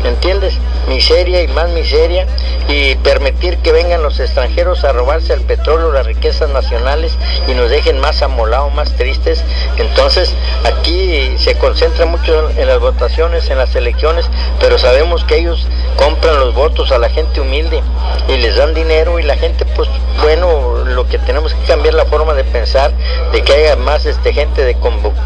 ¿me 0.03 0.09
entiendes? 0.09 0.55
Miseria 0.89 1.43
y 1.43 1.49
más 1.49 1.69
miseria, 1.71 2.27
y 2.69 2.95
permitir 2.97 3.59
que 3.59 3.73
vengan 3.73 4.03
los 4.03 4.19
extranjeros 4.21 4.85
a 4.85 4.93
robarse 4.93 5.35
el 5.35 5.43
petróleo, 5.43 5.93
las 5.93 6.07
riquezas 6.07 6.49
nacionales 6.51 7.13
y 7.47 7.53
nos 7.55 7.69
dejen 7.71 8.01
más 8.01 8.23
amolados, 8.23 8.73
más 8.75 8.91
tristes. 8.97 9.45
Entonces, 9.77 10.33
aquí 10.65 11.35
se 11.39 11.57
concentra 11.59 12.07
mucho 12.07 12.49
en 12.57 12.67
las 12.67 12.81
votaciones, 12.81 13.51
en 13.51 13.59
las 13.59 13.75
elecciones, 13.77 14.27
pero 14.61 14.79
sabemos 14.79 15.25
que 15.25 15.37
ellos 15.39 15.67
compran 15.97 16.41
los 16.41 16.55
votos 16.55 16.91
a 16.91 16.99
la 16.99 17.11
gente 17.11 17.41
humilde 17.41 17.83
y 18.29 18.39
les 18.39 18.57
dan 18.57 18.73
dinero 18.75 19.19
y 19.19 19.23
la 19.23 19.37
gente 19.37 19.65
pues 19.77 19.89
bueno 20.23 20.56
lo 20.87 21.07
que 21.09 21.19
tenemos 21.19 21.55
que 21.55 21.65
cambiar 21.67 21.95
la 21.95 22.05
forma 22.07 22.35
de 22.35 22.45
pensar 22.45 22.93
de 23.33 23.43
que 23.43 23.53
haya 23.53 23.77
más 23.77 24.07
este 24.07 24.33
gente 24.33 24.65
de 24.65 24.77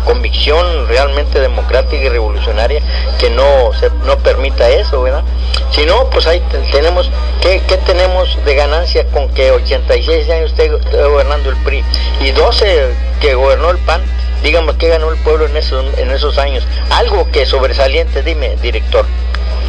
convicción 0.05 0.89
realmente 0.89 1.41
democrática 1.41 2.05
y 2.05 2.09
revolucionaria 2.09 2.81
que 3.19 3.31
no 3.31 3.73
se 3.79 3.91
no 4.05 4.17
permita 4.19 4.69
eso 4.71 5.03
verdad 5.03 5.23
si 5.71 5.85
no 5.87 6.09
pues 6.11 6.27
ahí 6.27 6.41
te- 6.51 6.59
tenemos 6.71 7.11
¿qué, 7.41 7.63
qué 7.67 7.77
tenemos 7.79 8.39
de 8.45 8.55
ganancia 8.55 9.07
con 9.09 9.29
que 9.31 9.51
86 9.51 10.31
años 10.31 10.51
esté, 10.51 10.69
gobernando 10.69 11.51
el 11.51 11.57
PRI 11.57 11.85
y 12.21 12.31
12 12.33 12.95
que 13.21 13.35
gobernó 13.35 13.71
el 13.71 13.79
PAN 13.79 14.03
digamos 14.43 14.77
que 14.77 14.89
ganó 14.89 15.11
el 15.11 15.19
pueblo 15.19 15.47
en 15.47 15.57
esos 15.57 15.85
en 15.99 16.11
esos 16.11 16.39
años 16.39 16.67
algo 16.91 17.31
que 17.31 17.45
sobresaliente 17.47 18.23
dime 18.23 18.57
director 18.63 19.05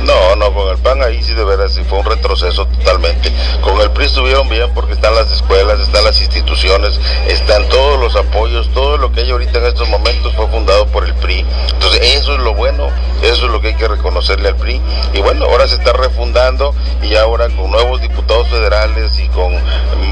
No, 0.03 0.35
no, 0.35 0.51
con 0.53 0.67
el 0.69 0.77
PAN 0.77 1.03
ahí 1.03 1.21
sí 1.21 1.33
de 1.33 1.43
veras 1.43 1.73
sí 1.73 1.83
fue 1.83 1.99
un 1.99 2.05
retroceso 2.05 2.65
totalmente. 2.65 3.31
Con 3.61 3.79
el 3.81 3.91
PRI 3.91 4.05
estuvieron 4.05 4.49
bien 4.49 4.71
porque 4.73 4.93
están 4.93 5.13
las 5.13 5.31
escuelas, 5.31 5.79
están 5.79 6.03
las 6.03 6.19
instituciones, 6.19 6.99
están 7.27 7.69
todos 7.69 7.99
los 7.99 8.15
apoyos, 8.15 8.69
todo 8.73 8.97
lo 8.97 9.11
que 9.11 9.21
hay 9.21 9.31
ahorita 9.31 9.59
en 9.59 9.65
estos 9.65 9.87
momentos 9.89 10.33
fue 10.33 10.47
fundado 10.47 10.87
por 10.87 11.05
el 11.05 11.13
PRI. 11.15 11.45
Entonces 11.73 12.15
eso 12.15 12.33
es 12.33 12.39
lo 12.39 12.55
bueno, 12.55 12.87
eso 13.21 13.45
es 13.45 13.51
lo 13.51 13.61
que 13.61 13.69
hay 13.69 13.75
que 13.75 13.87
reconocerle 13.87 14.49
al 14.49 14.55
PRI. 14.55 14.81
Y 15.13 15.19
bueno, 15.19 15.45
ahora 15.45 15.67
se 15.67 15.75
está 15.75 15.93
refundando 15.93 16.73
y 17.03 17.15
ahora 17.15 17.49
con 17.49 17.69
nuevos 17.69 18.01
diputados 18.01 18.47
federales 18.47 19.19
y 19.19 19.27
con 19.29 19.55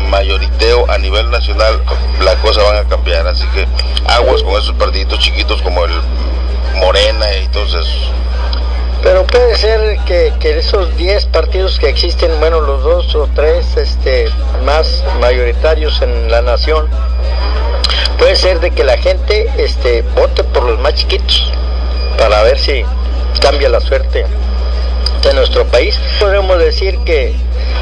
mayoriteo 0.09 0.89
a 0.89 0.97
nivel 0.99 1.31
nacional, 1.31 1.81
la 2.21 2.35
cosa 2.35 2.61
van 2.61 2.77
a 2.77 2.87
cambiar. 2.87 3.25
Así 3.27 3.45
que 3.47 3.67
aguas 4.05 4.43
con 4.43 4.53
esos 4.53 4.75
partiditos 4.75 5.19
chiquitos 5.19 5.61
como 5.63 5.83
el 5.85 5.91
Morena 6.75 7.25
y 7.43 7.47
todos 7.47 7.73
esos. 7.73 8.11
Pero 9.01 9.25
puede 9.25 9.55
ser 9.55 9.97
que, 10.05 10.33
que 10.39 10.57
esos 10.57 10.95
10 10.97 11.27
partidos 11.27 11.79
que 11.79 11.89
existen, 11.89 12.39
bueno, 12.39 12.59
los 12.59 12.83
dos 12.83 13.15
o 13.15 13.27
tres 13.33 13.77
este, 13.77 14.25
más 14.63 15.03
mayoritarios 15.19 16.01
en 16.01 16.29
la 16.29 16.41
nación, 16.41 16.87
puede 18.17 18.35
ser 18.35 18.59
de 18.59 18.71
que 18.71 18.83
la 18.83 18.97
gente 18.97 19.49
este, 19.57 20.01
vote 20.01 20.43
por 20.43 20.63
los 20.63 20.79
más 20.79 20.95
chiquitos 20.95 21.51
para 22.17 22.43
ver 22.43 22.59
si 22.59 22.83
cambia 23.41 23.69
la 23.69 23.79
suerte 23.79 24.25
de 25.23 25.33
nuestro 25.33 25.65
país. 25.65 25.97
Podemos 26.19 26.59
decir 26.59 26.99
que, 26.99 27.33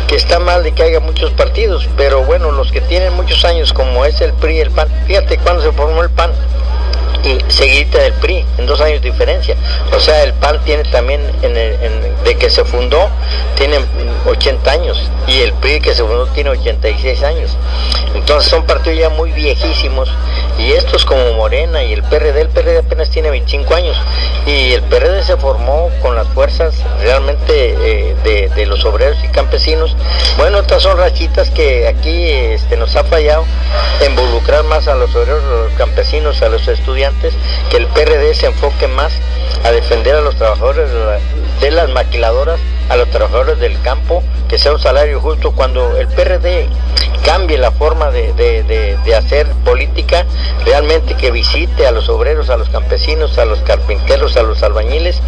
que 0.07 0.15
está 0.15 0.39
mal 0.39 0.63
de 0.63 0.73
que 0.73 0.83
haya 0.83 0.99
muchos 0.99 1.31
partidos, 1.31 1.89
pero 1.97 2.23
bueno, 2.23 2.51
los 2.51 2.71
que 2.71 2.81
tienen 2.81 3.13
muchos 3.13 3.43
años, 3.45 3.73
como 3.73 4.05
es 4.05 4.21
el 4.21 4.33
PRI 4.33 4.59
el 4.59 4.71
PAN, 4.71 4.87
fíjate 5.07 5.37
cuando 5.39 5.63
se 5.63 5.71
formó 5.71 6.03
el 6.03 6.09
PAN, 6.11 6.31
y 7.23 7.51
seguidita 7.51 7.99
del 7.99 8.13
PRI, 8.13 8.45
en 8.57 8.65
dos 8.65 8.81
años 8.81 9.01
de 9.01 9.11
diferencia. 9.11 9.55
O 9.95 9.99
sea, 9.99 10.23
el 10.23 10.33
PAN 10.33 10.59
tiene 10.63 10.83
también 10.85 11.21
de 11.41 12.37
que 12.37 12.49
se 12.49 12.63
fundó 12.65 13.09
tiene 13.55 13.79
80 14.25 14.71
años 14.71 15.09
y 15.25 15.39
el 15.39 15.53
PRI 15.53 15.79
que 15.79 15.95
se 15.95 16.03
fundó 16.03 16.27
tiene 16.27 16.51
86 16.51 17.23
años. 17.23 17.57
Entonces 18.13 18.49
son 18.49 18.63
partidos 18.65 18.99
ya 18.99 19.09
muy 19.09 19.31
viejísimos 19.31 20.09
y 20.57 20.71
estos 20.71 21.05
como 21.05 21.33
Morena 21.33 21.83
y 21.83 21.93
el 21.93 22.03
PRD, 22.03 22.41
el 22.41 22.49
PRD 22.49 22.79
apenas 22.79 23.09
tiene 23.09 23.29
25 23.29 23.73
años 23.75 23.97
y 24.45 24.73
el 24.73 24.81
PRD 24.83 25.23
se 25.23 25.37
formó 25.37 25.89
con 26.01 26.15
las 26.15 26.27
fuerzas 26.29 26.75
realmente 27.01 27.75
eh, 27.79 28.15
de, 28.23 28.49
de, 28.49 28.65
los 28.65 28.83
obreros 28.85 29.17
y 29.23 29.27
campesinos. 29.29 29.95
Bueno, 30.37 30.59
estas 30.59 30.83
son 30.83 30.97
rachitas 30.97 31.49
que 31.49 31.87
aquí 31.87 32.29
este, 32.29 32.77
nos 32.77 32.95
ha 32.95 33.03
fallado 33.03 33.45
involucrar 34.05 34.63
más 34.63 34.87
a 34.87 34.95
los 34.95 35.15
obreros, 35.15 35.43
a 35.43 35.67
los 35.67 35.73
campesinos, 35.73 36.41
a 36.41 36.49
los 36.49 36.67
estudiantes, 36.67 37.06
que 37.69 37.77
el 37.77 37.87
PRD 37.87 38.33
se 38.33 38.47
enfoque 38.47 38.87
más 38.87 39.13
a 39.63 39.71
defender 39.71 40.15
a 40.15 40.21
los 40.21 40.35
trabajadores 40.35 40.89
de 41.61 41.71
las 41.71 41.89
maquiladoras, 41.89 42.59
a 42.89 42.95
los 42.95 43.09
trabajadores 43.09 43.59
del 43.59 43.79
campo, 43.81 44.23
que 44.47 44.57
sea 44.57 44.71
un 44.71 44.79
salario 44.79 45.19
justo. 45.19 45.51
Cuando 45.51 45.97
el 45.97 46.07
PRD 46.07 46.67
cambie 47.27 47.57
la 47.57 47.71
forma 47.71 48.09
de, 48.09 48.31
de, 48.31 48.63
de, 48.63 49.15
hacer 49.15 49.47
política, 49.65 50.25
realmente 50.63 51.15
que 51.15 51.29
visite 51.29 51.85
a 51.85 51.91
los 51.91 52.07
obreros, 52.07 52.49
a 52.49 52.55
los 52.55 52.69
campesinos, 52.69 53.37
a 53.37 53.43
los 53.43 53.59
carpinteros, 53.59 54.37
a 54.37 54.43
los 54.43 54.63
albañiles, 54.63 55.21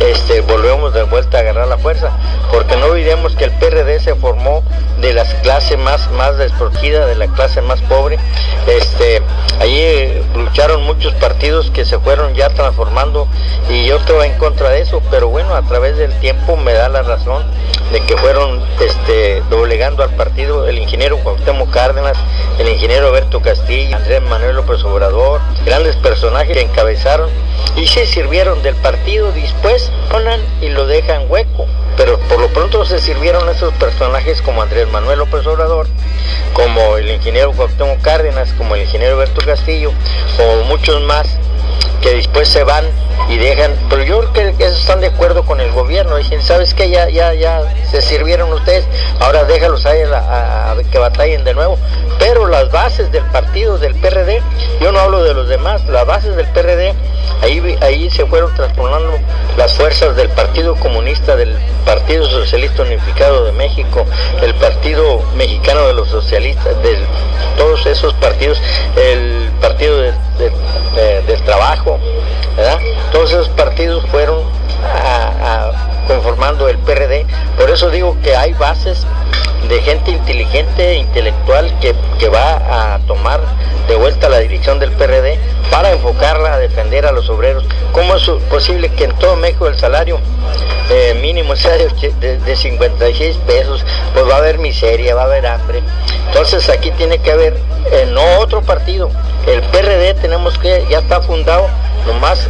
este, 0.00 0.40
volvemos 0.40 0.92
de 0.94 1.04
vuelta 1.04 1.38
a 1.38 1.40
agarrar 1.42 1.68
la 1.68 1.78
fuerza, 1.78 2.10
porque 2.50 2.74
no 2.76 2.86
olvidemos 2.86 3.36
que 3.36 3.44
el 3.44 3.52
PRD 3.52 4.00
se 4.00 4.16
formó 4.16 4.64
de 5.00 5.12
las 5.12 5.32
clases 5.34 5.78
más, 5.78 6.10
más 6.10 6.38
de 6.38 7.14
la 7.14 7.28
clase 7.28 7.62
más 7.62 7.80
pobre. 7.82 8.18
Este, 8.66 9.22
allí 9.60 10.24
lucharon 10.34 10.82
muchos 10.82 11.14
partidos 11.14 11.70
que 11.70 11.84
se 11.84 12.00
fueron 12.00 12.34
ya 12.34 12.48
transformando 12.50 13.28
y 13.70 13.86
yo 13.86 13.98
estoy 13.98 14.26
en 14.26 14.38
contra 14.38 14.70
de 14.70 14.80
eso, 14.80 15.00
pero 15.08 15.28
bueno, 15.28 15.54
a 15.54 15.62
través 15.62 15.96
del 15.98 16.12
tiempo 16.18 16.56
me 16.56 16.72
da 16.72 16.88
la 16.88 17.02
razón 17.02 17.44
de 17.92 18.00
que 18.00 18.16
fueron 18.16 18.62
este, 18.80 19.42
doblegando 19.50 20.02
al 20.02 20.10
partido 20.10 20.66
el 20.66 20.78
ingeniero 20.78 21.18
Cuauhtémoc 21.18 21.70
Cárdenas, 21.70 22.16
el 22.58 22.68
ingeniero 22.68 23.08
Alberto 23.08 23.40
Castillo, 23.40 23.96
Andrés 23.96 24.22
Manuel 24.22 24.56
López 24.56 24.82
Obrador, 24.84 25.40
grandes 25.64 25.96
personajes 25.96 26.56
que 26.56 26.62
encabezaron 26.62 27.30
y 27.76 27.86
se 27.86 28.06
sirvieron 28.06 28.62
del 28.62 28.74
partido 28.76 29.32
después 29.32 29.90
ponen 30.10 30.40
y 30.60 30.68
lo 30.68 30.86
dejan 30.86 31.24
hueco. 31.28 31.66
Pero 31.96 32.18
por 32.20 32.40
lo 32.40 32.48
pronto 32.48 32.84
se 32.84 32.98
sirvieron 32.98 33.48
esos 33.48 33.72
personajes 33.74 34.42
como 34.42 34.62
Andrés 34.62 34.90
Manuel 34.90 35.20
López 35.20 35.46
Obrador, 35.46 35.86
como 36.52 36.96
el 36.96 37.10
ingeniero 37.10 37.52
Cuauhtémoc 37.52 38.00
Cárdenas, 38.00 38.52
como 38.54 38.74
el 38.74 38.82
ingeniero 38.82 39.14
Alberto 39.14 39.40
Castillo, 39.44 39.92
o 40.40 40.64
muchos 40.64 41.00
más 41.02 41.38
que 42.02 42.14
después 42.14 42.48
se 42.48 42.64
van 42.64 42.84
y 43.28 43.36
dejan, 43.38 43.74
pero 43.88 44.02
yo 44.02 44.20
creo 44.32 44.56
que 44.56 44.66
están 44.66 45.00
de 45.00 45.08
acuerdo 45.08 45.44
con 45.44 45.60
el 45.60 45.70
gobierno, 45.72 46.16
dicen, 46.16 46.42
¿sabes 46.42 46.74
qué? 46.74 46.90
Ya, 46.90 47.08
ya, 47.08 47.32
ya 47.34 47.62
se 47.90 48.02
sirvieron 48.02 48.52
ustedes, 48.52 48.86
ahora 49.20 49.44
déjalos 49.44 49.86
a, 49.86 50.74
que 50.90 50.98
batallen 50.98 51.44
de 51.44 51.54
nuevo. 51.54 51.78
Pero 52.18 52.46
las 52.46 52.70
bases 52.70 53.10
del 53.10 53.24
partido 53.24 53.78
del 53.78 53.94
PRD, 53.94 54.42
yo 54.80 54.92
no 54.92 55.00
hablo 55.00 55.22
de 55.22 55.34
los 55.34 55.48
demás, 55.48 55.84
las 55.86 56.06
bases 56.06 56.36
del 56.36 56.46
PRD, 56.48 56.94
ahí, 57.42 57.78
ahí 57.80 58.10
se 58.10 58.26
fueron 58.26 58.54
transformando 58.54 59.18
las 59.56 59.72
fuerzas 59.72 60.16
del 60.16 60.28
Partido 60.30 60.74
Comunista, 60.76 61.36
del 61.36 61.56
Partido 61.84 62.26
Socialista 62.26 62.82
Unificado 62.82 63.44
de 63.44 63.52
México, 63.52 64.04
el 64.42 64.54
Partido 64.54 65.22
Mexicano 65.36 65.86
de 65.86 65.94
los 65.94 66.08
Socialistas, 66.08 66.82
de 66.82 66.98
todos 67.56 67.86
esos 67.86 68.12
partidos, 68.14 68.60
el 68.96 69.50
Partido 69.60 70.00
de, 70.00 70.12
del 71.26 71.42
Trabajo, 71.42 71.98
Todos 73.12 73.30
esos 73.30 73.48
partidos 73.50 74.04
fueron 74.10 74.42
conformando 76.06 76.68
el 76.68 76.78
PRD. 76.78 77.26
Por 77.58 77.70
eso 77.70 77.90
digo 77.90 78.16
que 78.22 78.36
hay 78.36 78.52
bases 78.54 79.06
de 79.68 79.80
gente 79.80 80.10
inteligente, 80.10 80.96
intelectual, 80.96 81.78
que, 81.80 81.94
que, 82.18 82.28
va 82.28 82.94
a 82.94 82.98
tomar 83.06 83.40
de 83.88 83.96
vuelta 83.96 84.28
la 84.28 84.38
dirección 84.38 84.78
del 84.78 84.92
PRD 84.92 85.38
para 85.70 85.92
enfocarla 85.92 86.54
a 86.54 86.58
defender 86.58 87.06
a 87.06 87.12
los 87.12 87.28
obreros. 87.30 87.64
¿Cómo 87.92 88.16
es 88.16 88.28
posible 88.50 88.90
que 88.90 89.04
en 89.04 89.12
todo 89.18 89.36
México 89.36 89.66
el 89.66 89.78
salario 89.78 90.18
eh, 90.90 91.18
mínimo 91.20 91.56
sea 91.56 91.76
de, 91.76 92.56
56 92.56 93.36
pesos? 93.46 93.84
Pues 94.12 94.28
va 94.28 94.34
a 94.34 94.38
haber 94.38 94.58
miseria, 94.58 95.14
va 95.14 95.22
a 95.22 95.26
haber 95.26 95.46
hambre. 95.46 95.82
Entonces 96.26 96.68
aquí 96.68 96.90
tiene 96.92 97.18
que 97.18 97.32
haber 97.32 97.54
eh, 97.90 98.06
no 98.12 98.40
otro 98.40 98.60
partido. 98.62 99.10
El 99.46 99.62
PRD 99.62 100.14
tenemos 100.14 100.58
que, 100.58 100.84
ya 100.88 100.98
está 100.98 101.20
fundado, 101.20 101.68
nomás 102.06 102.48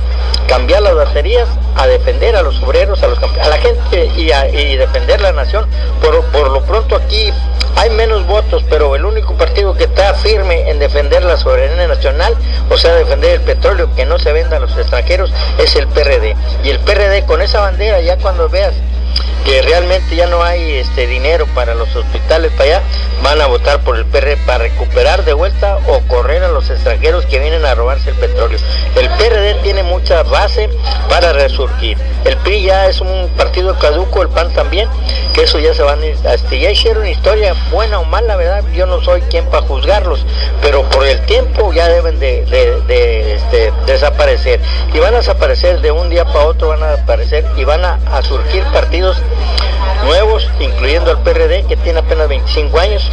cambiar 0.49 0.83
las 0.83 0.95
baterías 0.95 1.49
a 1.77 1.87
defender 1.87 2.37
a 2.37 2.43
los 2.43 2.63
obreros, 2.63 3.03
a, 3.03 3.09
los, 3.09 3.19
a 3.23 3.49
la 3.49 3.59
gente 3.59 4.07
y, 4.17 4.31
y 4.33 4.77
defender 4.77 5.21
la 5.21 5.33
nación. 5.33 5.67
Por, 6.01 6.23
por, 6.27 6.51
lo 6.51 6.63
pronto 6.63 6.97
aquí 6.97 7.33
hay 7.77 7.91
menos 7.91 8.27
votos, 8.27 8.65
pero 8.69 8.95
el 8.95 9.05
único 9.05 9.35
partido 9.35 9.75
que 9.75 9.85
está 9.85 10.15
firme 10.15 10.71
en 10.71 10.79
defender 10.79 11.25
la 11.25 11.37
soberanía 11.37 11.89
nacional, 11.89 12.37
o 12.71 12.77
sea, 12.77 12.95
defender 12.95 13.33
el 13.33 13.41
petróleo 13.41 13.93
que 13.95 14.07
no 14.07 14.19
se 14.19 14.33
venda 14.33 14.59
a 14.59 14.61
los 14.61 14.77
extranjeros, 14.77 15.33
es 15.59 15.75
el 15.77 15.89
PRD. 15.89 16.37
Y 16.63 16.71
el 16.71 16.79
PRD 16.81 17.25
con 17.25 17.43
esa 17.43 17.61
bandera, 17.61 18.01
ya 18.01 18.17
cuando 18.19 18.49
veas 18.49 18.75
que 19.45 19.61
realmente 19.63 20.17
ya 20.17 20.27
no 20.27 20.43
hay 20.43 20.77
este 20.77 21.07
dinero 21.07 21.47
para 21.55 21.75
los 21.75 21.95
hospitales 21.95 22.51
para 22.53 22.65
allá, 22.65 22.83
van 23.23 23.41
a 23.41 23.47
votar 23.47 23.81
por 23.81 23.97
el 23.97 24.07
PRD 24.07 24.39
para 24.39 24.65
recuperar 24.65 25.25
de 25.25 25.35
vuelta 25.35 25.79
o 25.87 26.01
correr 26.09 26.43
a 26.43 26.49
los 26.49 26.71
extranjeros 26.71 27.27
que 27.27 27.39
vienen 27.39 27.65
a 27.65 27.75
robarse 27.75 28.11
el 28.11 28.17
petróleo. 28.17 28.59
El 28.97 29.09
PRD 29.11 29.55
tiene 29.63 29.83
mucha 29.83 30.23
base 30.23 30.71
para 31.09 31.33
resurgir. 31.33 31.99
El 32.25 32.39
PRI 32.39 32.63
ya 32.63 32.87
es 32.87 33.01
un 33.03 33.29
partido 33.37 33.79
caduco, 33.79 34.23
el 34.23 34.29
PAN 34.29 34.51
también, 34.55 34.89
que 35.35 35.43
eso 35.43 35.59
ya 35.59 35.75
se 35.75 35.83
van 35.83 36.01
a 36.03 36.07
este, 36.07 36.59
ya 36.59 36.71
hicieron 36.71 37.07
historia 37.07 37.55
buena 37.71 37.99
o 37.99 38.05
mala, 38.05 38.37
verdad, 38.37 38.65
yo 38.75 38.87
no 38.87 39.03
soy 39.03 39.21
quien 39.23 39.45
para 39.47 39.67
juzgarlos, 39.67 40.25
pero 40.63 40.83
por 40.85 41.07
el 41.07 41.21
tiempo 41.27 41.73
ya 41.73 41.89
deben 41.89 42.19
de, 42.19 42.47
de, 42.47 43.35
este, 43.35 43.73
desaparecer. 43.85 44.61
Y 44.95 44.99
van 45.01 45.15
a 45.15 45.19
desaparecer 45.19 45.83
de 45.83 45.91
un 45.91 46.09
día 46.09 46.25
para 46.25 46.47
otro, 46.47 46.69
van 46.69 46.83
a 46.83 46.93
desaparecer 46.93 47.45
y 47.57 47.65
van 47.65 47.85
a 47.85 48.23
surgir 48.23 48.65
partidos 48.73 49.04
Unidos. 49.05 49.74
Nuevos, 50.05 50.49
incluyendo 50.61 51.11
al 51.11 51.23
PRD, 51.23 51.65
que 51.65 51.77
tiene 51.77 52.01
apenas 52.01 52.29
25 52.29 52.79
años, 52.79 53.11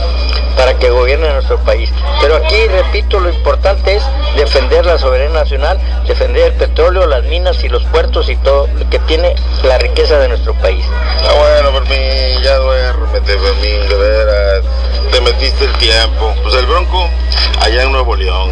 para 0.56 0.78
que 0.78 0.90
gobierne 0.90 1.30
nuestro 1.34 1.58
país. 1.60 1.92
Pero 2.22 2.36
aquí, 2.36 2.68
repito, 2.68 3.20
lo 3.20 3.30
importante 3.30 3.96
es 3.96 4.04
defender 4.36 4.86
la 4.86 4.98
soberanía 4.98 5.40
nacional, 5.40 5.80
defender 6.08 6.52
el 6.52 6.54
petróleo, 6.54 7.08
las 7.08 7.24
minas 7.26 7.64
y 7.64 7.70
los 7.70 7.84
puertos 7.86 8.30
y 8.30 8.36
todo 8.38 8.68
lo 8.78 8.90
que 8.90 9.00
tiene 9.00 9.36
la 9.64 9.78
riqueza 9.78 10.20
de 10.20 10.28
nuestro 10.28 10.54
país. 10.56 10.86
Ah, 11.24 11.34
bueno, 11.38 11.80
Fermín, 11.80 12.44
ya 12.44 12.56
duérmete, 12.58 13.38
Fermín, 13.38 13.90
de 13.90 13.96
veras. 13.96 14.64
Te 15.12 15.22
metiste 15.22 15.66
el 15.66 15.74
tiempo. 15.74 16.34
Pues 16.44 16.56
el 16.56 16.66
Bronco, 16.66 17.10
allá 17.60 17.84
en 17.84 17.92
Nuevo 17.92 18.16
León. 18.16 18.52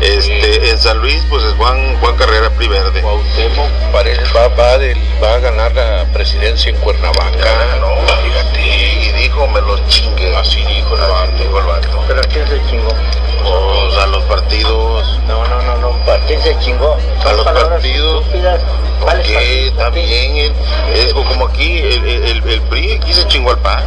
Este, 0.00 0.70
en 0.70 0.78
San 0.78 0.98
Luis, 0.98 1.22
pues 1.30 1.42
es 1.42 1.54
Juan, 1.54 1.96
Juan 2.00 2.16
Carrera 2.16 2.50
Priverde. 2.50 3.00
Cuauhtémoc 3.00 3.68
parece 3.92 4.22
va, 4.34 4.48
va, 4.48 4.78
del, 4.78 4.98
va 5.22 5.34
a 5.34 5.38
ganar 5.38 5.72
la 5.74 6.04
presidencia 6.12 6.70
en 6.70 6.76
Cuernavaca. 6.76 7.75
No, 7.80 7.94
fíjate, 8.22 8.60
y 8.60 9.12
dijo, 9.22 9.46
me 9.48 9.60
los 9.60 9.86
chingue. 9.88 10.36
Así 10.36 10.60
dijo 10.64 10.94
el 10.94 11.00
vato. 11.00 11.32
Dijo 11.38 11.58
el 11.58 11.66
vato. 11.66 12.04
¿Pero 12.06 12.20
a 12.20 12.24
quién 12.24 12.46
se 12.48 12.66
chingó? 12.68 12.88
Pues 12.88 13.98
a 14.02 14.06
los 14.06 14.24
partidos. 14.24 15.20
No, 15.26 15.46
no, 15.46 15.62
no, 15.62 15.76
no. 15.76 16.12
¿A 16.12 16.18
quién 16.26 16.40
se 16.42 16.58
chingó? 16.58 16.96
A 17.24 17.32
los 17.32 17.44
partidos. 17.44 18.24
Porque 19.00 19.72
también, 19.76 20.36
el, 20.36 20.52
es 20.94 21.12
como 21.12 21.46
aquí, 21.46 21.78
el, 21.78 22.04
el, 22.04 22.48
el, 22.48 22.62
PRI 22.62 22.92
aquí 22.92 23.12
se 23.12 23.26
chingó 23.28 23.50
al 23.50 23.58
PAN. 23.58 23.84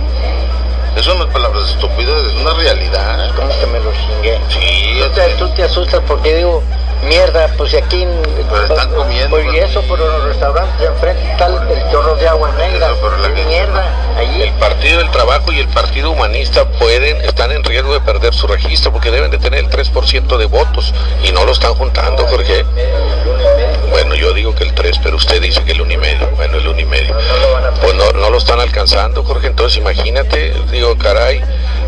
Eso 0.96 1.14
no 1.16 1.26
es 1.26 1.32
palabras 1.32 1.70
estúpidas, 1.70 2.24
es 2.26 2.34
una 2.34 2.54
realidad. 2.54 3.32
¿Cómo 3.36 3.50
que 3.60 3.66
me 3.68 3.80
lo 3.80 3.92
chingué? 3.94 4.40
Sí, 4.50 5.00
tú 5.00 5.10
te, 5.10 5.30
tú 5.36 5.50
te 5.50 5.64
asustas 5.64 6.02
porque 6.08 6.36
digo, 6.36 6.64
mierda, 7.04 7.48
pues 7.58 7.74
aquí. 7.74 8.06
Pero 8.50 8.66
están 8.66 8.94
comiendo. 8.94 9.30
Pues, 9.30 9.54
y 9.54 9.58
eso, 9.58 9.82
en 9.82 10.00
los 10.00 10.24
restaurantes 10.26 10.80
de 10.80 10.88
enfrente 10.88 11.32
está 11.32 11.48
el 11.48 11.92
chorro 11.92 12.16
de 12.16 12.28
agua 12.28 12.52
negra. 12.58 12.88
Eso, 12.88 12.98
pero 13.02 13.18
la 13.18 13.34
¿Qué 13.34 13.46
mierda? 13.46 13.86
Allí. 14.18 14.42
El 14.44 14.54
Partido 14.54 15.00
del 15.00 15.12
Trabajo 15.12 15.52
y 15.52 15.60
el 15.60 15.68
Partido 15.70 16.12
Humanista 16.12 16.66
pueden, 16.66 17.18
están 17.22 17.52
en 17.52 17.64
riesgo 17.64 17.94
de 17.94 18.02
perder 18.02 18.34
su 18.34 18.48
registro 18.48 18.92
porque 18.92 19.12
deben 19.12 19.32
de 19.32 19.38
tener 19.38 19.60
el 19.60 19.70
3% 19.70 20.38
de 20.38 20.46
votos 20.46 20.94
y 21.24 21.32
no 21.32 21.46
lo 21.46 21.52
están 21.52 21.74
juntando, 21.76 22.26
Jorge. 22.28 22.66
Bueno, 23.90 24.16
yo 24.16 24.34
digo 24.34 24.54
que 24.54 24.64
el 24.64 24.74
3, 24.74 25.00
pero 25.04 25.18
usted 25.18 25.42
dice 25.42 25.64
que 25.64 25.72
el 25.72 25.82
1 25.82 25.94
y 25.94 25.98
medio. 25.98 26.30
Bueno, 26.36 26.58
el 26.58 26.68
1 26.68 26.80
y 26.80 26.86
medio. 26.86 27.16
Pues 27.82 27.96
no, 27.96 28.12
no 28.12 28.30
lo 28.30 28.38
están 28.38 28.60
alcanzando, 28.60 29.24
Jorge. 29.24 29.48
Entonces 29.48 29.78
imagínate, 29.78 30.54
digo, 30.72 30.98
caray, 30.98 31.42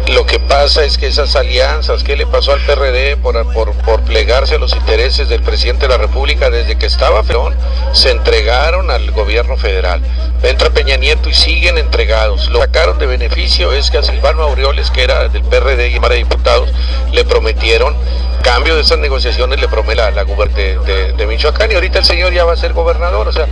Lo 0.08 0.26
que 0.26 0.40
pasa 0.40 0.84
es 0.84 0.98
que 0.98 1.08
esas 1.08 1.36
alianzas, 1.36 2.04
¿qué 2.04 2.16
le 2.16 2.26
pasó 2.26 2.54
al 2.54 2.62
PRD 2.62 3.18
por, 3.18 3.46
por, 3.54 3.74
por 3.74 4.02
plegarse 4.02 4.56
a 4.56 4.58
los 4.58 4.74
intereses 4.76 5.30
del 5.30 5.42
presidente 5.42 5.88
de 5.88 5.90
la 5.90 5.98
República 5.98 6.50
desde 6.50 6.78
que 6.78 6.88
estaba 6.88 7.24
Ferón? 7.24 7.56
Se 7.94 8.10
entregaron 8.10 8.90
al 8.90 9.12
gobierno 9.12 9.58
federal. 9.58 10.02
Entra 10.44 10.72
Peña 10.72 10.98
Nieto 10.98 11.30
y 11.30 11.34
siguen 11.34 11.78
entregados. 11.78 12.50
Lo 12.50 12.60
sacaron 12.60 12.98
de 12.98 13.06
beneficio 13.06 13.74
es 13.74 13.92
que 13.92 14.00
a 14.00 14.04
Silvano 14.04 14.44
Aureoles, 14.44 14.90
que 14.90 15.04
era 15.04 15.30
del 15.30 15.44
PRD 15.44 15.90
y 15.90 15.94
Cámara 15.94 16.16
de 16.16 16.24
Diputados, 16.24 16.70
le 17.12 17.24
prometieron 17.24 17.96
cambio 18.42 18.76
de 18.76 18.82
esas 18.82 18.98
negociaciones 18.98 19.60
le 19.60 19.68
promete 19.68 19.96
la, 19.96 20.12
la 20.12 20.26
de, 20.26 21.14
de, 21.14 21.28
Michoacán 21.28 21.72
y 21.72 21.76
ahorita 21.76 21.91
el 22.00 22.06
señor 22.06 22.34
ya 22.34 22.46
va 22.46 22.54
a 22.54 22.58
ser 22.58 22.74
gobernador, 22.74 23.28
o 23.28 23.32
sea, 23.32 23.48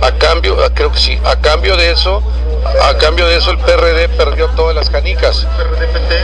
a 0.00 0.12
cambio, 0.12 0.56
creo 0.74 0.92
que 0.92 0.98
sí, 0.98 1.18
a 1.24 1.36
cambio 1.36 1.76
de 1.76 1.90
eso, 1.90 2.22
a 2.82 2.96
cambio 2.98 3.26
de 3.26 3.36
eso 3.36 3.50
el 3.50 3.58
PRD 3.58 4.08
perdió 4.08 4.48
todas 4.48 4.74
las 4.74 4.90
canicas, 4.90 5.46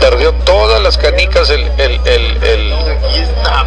perdió 0.01 0.33
todas 0.33 0.83
las 0.83 0.97
canicas 0.99 1.51
el, 1.51 1.63
el, 1.79 2.01
el, 2.05 2.43
el... 2.43 2.75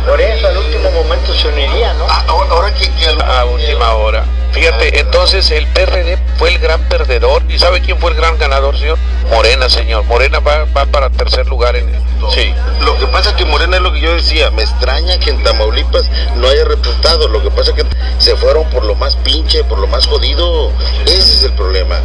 Por 0.06 0.20
eso 0.20 0.48
al 0.48 0.58
último 0.58 0.92
momento 0.92 1.34
se 1.34 1.48
uniría, 1.48 1.94
¿no? 1.94 2.06
Ahora 2.08 2.74
que, 2.74 2.90
que 2.92 3.08
a 3.08 3.46
última 3.46 3.94
hora. 3.94 4.26
Fíjate, 4.52 5.00
entonces 5.00 5.52
el 5.52 5.68
PRD 5.68 6.18
fue 6.38 6.50
el 6.50 6.60
gran 6.60 6.82
perdedor. 6.90 7.44
¿Y 7.50 7.60
sabe 7.60 7.82
quién 7.82 8.00
fue 8.00 8.12
el 8.12 8.18
gran 8.18 8.38
ganador, 8.38 8.78
señor? 8.78 8.98
Morena, 9.30 9.70
señor. 9.70 10.04
Morena 10.06 10.40
va, 10.40 10.66
va 10.76 10.86
para 10.86 11.10
tercer 11.10 11.48
lugar 11.48 11.76
en... 11.76 11.88
Sí. 12.32 12.54
Lo 12.82 12.98
que 12.98 13.08
pasa 13.08 13.32
es 13.32 13.36
que 13.36 13.46
Morena 13.46 13.78
es 13.78 13.84
lo 13.84 13.92
que 13.92 14.02
yo 14.02 14.14
decía. 14.14 14.52
Me 14.52 14.64
extraña 14.64 15.18
que 15.20 15.30
en 15.30 15.44
Tamaulipas 15.44 16.10
no 16.36 16.48
haya 16.48 16.66
repuntado. 16.66 17.28
Lo 17.28 17.42
que 17.42 17.52
pasa 17.52 17.72
es 17.72 17.78
que 17.78 17.86
se 18.18 18.36
fueron 18.36 18.70
por 18.70 18.86
lo 18.86 18.96
más 18.96 19.16
pinche, 19.18 19.64
por 19.64 19.80
lo 19.80 19.88
más 19.88 20.06
jodido. 20.08 20.72
Ese 21.06 21.36
es 21.36 21.44
el 21.44 21.54
problema. 21.54 21.96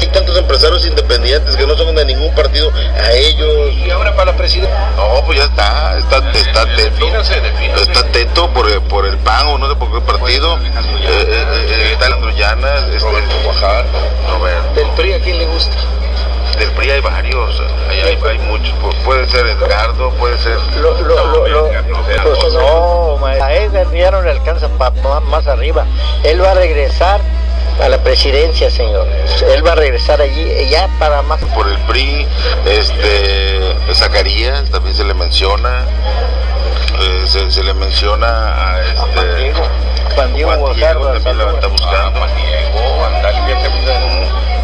Hay 0.00 0.06
tantos 0.08 0.36
empresarios 0.38 0.86
independientes 0.86 1.56
que 1.56 1.66
no 1.66 1.76
son 1.76 1.94
de 1.94 2.04
ningún 2.04 2.34
partido. 2.34 2.72
A 2.98 3.12
ellos... 3.12 3.74
¿Y 3.74 3.90
ahora 3.90 4.14
para 4.14 4.32
la 4.32 4.36
presidencia? 4.36 4.92
No, 4.96 5.22
pues 5.26 5.38
ya 5.38 5.44
está. 5.44 5.98
Está, 5.98 6.30
está 6.32 6.66
teto. 6.76 7.06
Está 7.76 8.06
teto 8.08 8.50
por, 8.52 8.82
por 8.84 9.06
el 9.06 9.18
PAN 9.18 9.48
o 9.48 9.58
no 9.58 9.68
sé 9.68 9.76
por 9.76 9.92
qué 9.92 10.00
partido. 10.00 10.58
Eh, 10.58 11.08
eh, 11.08 11.44
eh, 11.68 11.88
está 11.92 12.06
Alejandro 12.06 12.30
Llanas, 12.30 12.82
este, 12.84 12.98
Roberto 12.98 13.34
Guajar, 13.44 13.86
Roberto. 14.30 14.74
¿Del 14.74 14.88
PRI 14.90 15.12
a 15.14 15.20
quién 15.20 15.38
le 15.38 15.46
gusta? 15.46 15.76
Del 16.58 16.70
PRI 16.72 16.90
hay 16.90 17.00
varios, 17.00 17.62
hay, 17.88 18.00
hay, 18.00 18.18
hay 18.28 18.38
muchos. 18.38 18.51
Puede 19.04 19.26
ser 19.28 19.46
Edgardo, 19.46 20.10
puede 20.10 20.38
ser. 20.38 20.56
Lo, 20.76 21.00
lo, 21.00 21.26
lo, 21.26 21.48
lo, 21.48 21.68
pues 22.38 22.54
no, 22.54 23.26
a 23.26 23.52
Edgar 23.52 23.90
ya 23.92 24.10
no 24.10 24.22
le 24.22 24.30
alcanza 24.30 24.68
pa, 24.68 24.92
más 25.20 25.46
arriba. 25.46 25.86
Él 26.22 26.42
va 26.42 26.52
a 26.52 26.54
regresar 26.54 27.20
a 27.82 27.88
la 27.88 27.98
presidencia, 27.98 28.70
señor. 28.70 29.06
Él 29.52 29.66
va 29.66 29.72
a 29.72 29.74
regresar 29.74 30.20
allí 30.20 30.68
ya 30.68 30.88
para 30.98 31.22
más. 31.22 31.40
Por 31.54 31.68
el 31.68 31.78
PRI, 31.78 32.26
este, 32.66 33.94
Zacarías 33.94 34.70
también 34.70 34.94
se 34.94 35.04
le 35.04 35.14
menciona. 35.14 35.84
Eh, 37.00 37.24
se, 37.26 37.50
se, 37.50 37.64
le 37.64 37.74
menciona 37.74 38.74
a 38.74 38.82
este. 38.82 39.00
A 39.00 39.02
Juan 39.14 39.36
Diego. 39.36 39.62
Juan 40.14 40.34
Diego, 40.34 40.50
Juan 40.50 40.76
Diego 40.76 41.06
también 41.08 41.38
la 41.38 41.52
está 41.54 41.66
buscando. 41.66 42.18
Juan 42.18 42.30
Diego, 42.36 43.06
andale, 43.06 43.38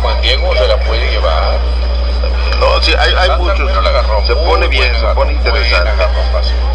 Juan 0.03 0.21
Diego 0.23 0.57
se 0.57 0.67
la 0.69 0.77
puede 0.81 1.11
llevar. 1.11 1.59
No, 2.61 2.83
sí, 2.83 2.93
hay, 2.99 3.13
hay 3.15 3.39
muchos. 3.39 3.59
No 3.61 4.27
se 4.27 4.35
pone 4.37 4.67
bien, 4.69 4.93
se 4.99 5.07
pone 5.15 5.33
interesante. 5.33 5.91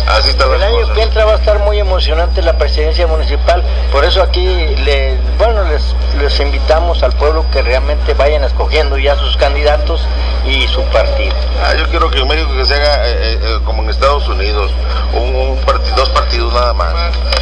Así 0.07 0.29
está 0.29 0.45
El 0.45 0.61
año 0.63 0.75
cosas. 0.81 0.95
que 0.95 1.01
entra 1.01 1.25
va 1.25 1.33
a 1.33 1.35
estar 1.35 1.59
muy 1.59 1.79
emocionante 1.79 2.41
la 2.41 2.57
presidencia 2.57 3.07
municipal. 3.07 3.63
Por 3.91 4.03
eso 4.05 4.21
aquí, 4.21 4.45
le, 4.45 5.17
bueno, 5.37 5.63
les, 5.65 5.95
les 6.19 6.39
invitamos 6.39 7.03
al 7.03 7.13
pueblo 7.13 7.45
que 7.51 7.61
realmente 7.61 8.13
vayan 8.13 8.43
escogiendo 8.43 8.97
ya 8.97 9.15
sus 9.15 9.35
candidatos 9.37 10.01
y 10.45 10.67
su 10.67 10.81
partido. 10.85 11.33
Ah, 11.63 11.73
yo 11.77 11.87
quiero 11.89 12.09
que 12.11 12.19
en 12.19 12.27
México 12.27 12.51
que 12.55 12.65
se 12.65 12.75
haga 12.75 13.07
eh, 13.07 13.39
eh, 13.41 13.59
como 13.65 13.83
en 13.83 13.89
Estados 13.89 14.27
Unidos, 14.27 14.71
un, 15.13 15.35
un 15.35 15.57
partido, 15.59 15.95
dos 15.95 16.09
partidos 16.09 16.53
nada 16.53 16.73
más. 16.73 16.93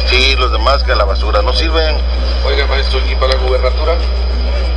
Sí, 0.06 0.36
los 0.36 0.52
demás 0.52 0.82
que 0.82 0.92
a 0.92 0.96
la 0.96 1.04
basura 1.04 1.42
no 1.42 1.52
sirven. 1.52 1.96
Oiga, 2.46 2.66
maestro, 2.66 3.00
¿y 3.08 3.14
para 3.16 3.34
la 3.34 3.38
gubernatura? 3.40 3.94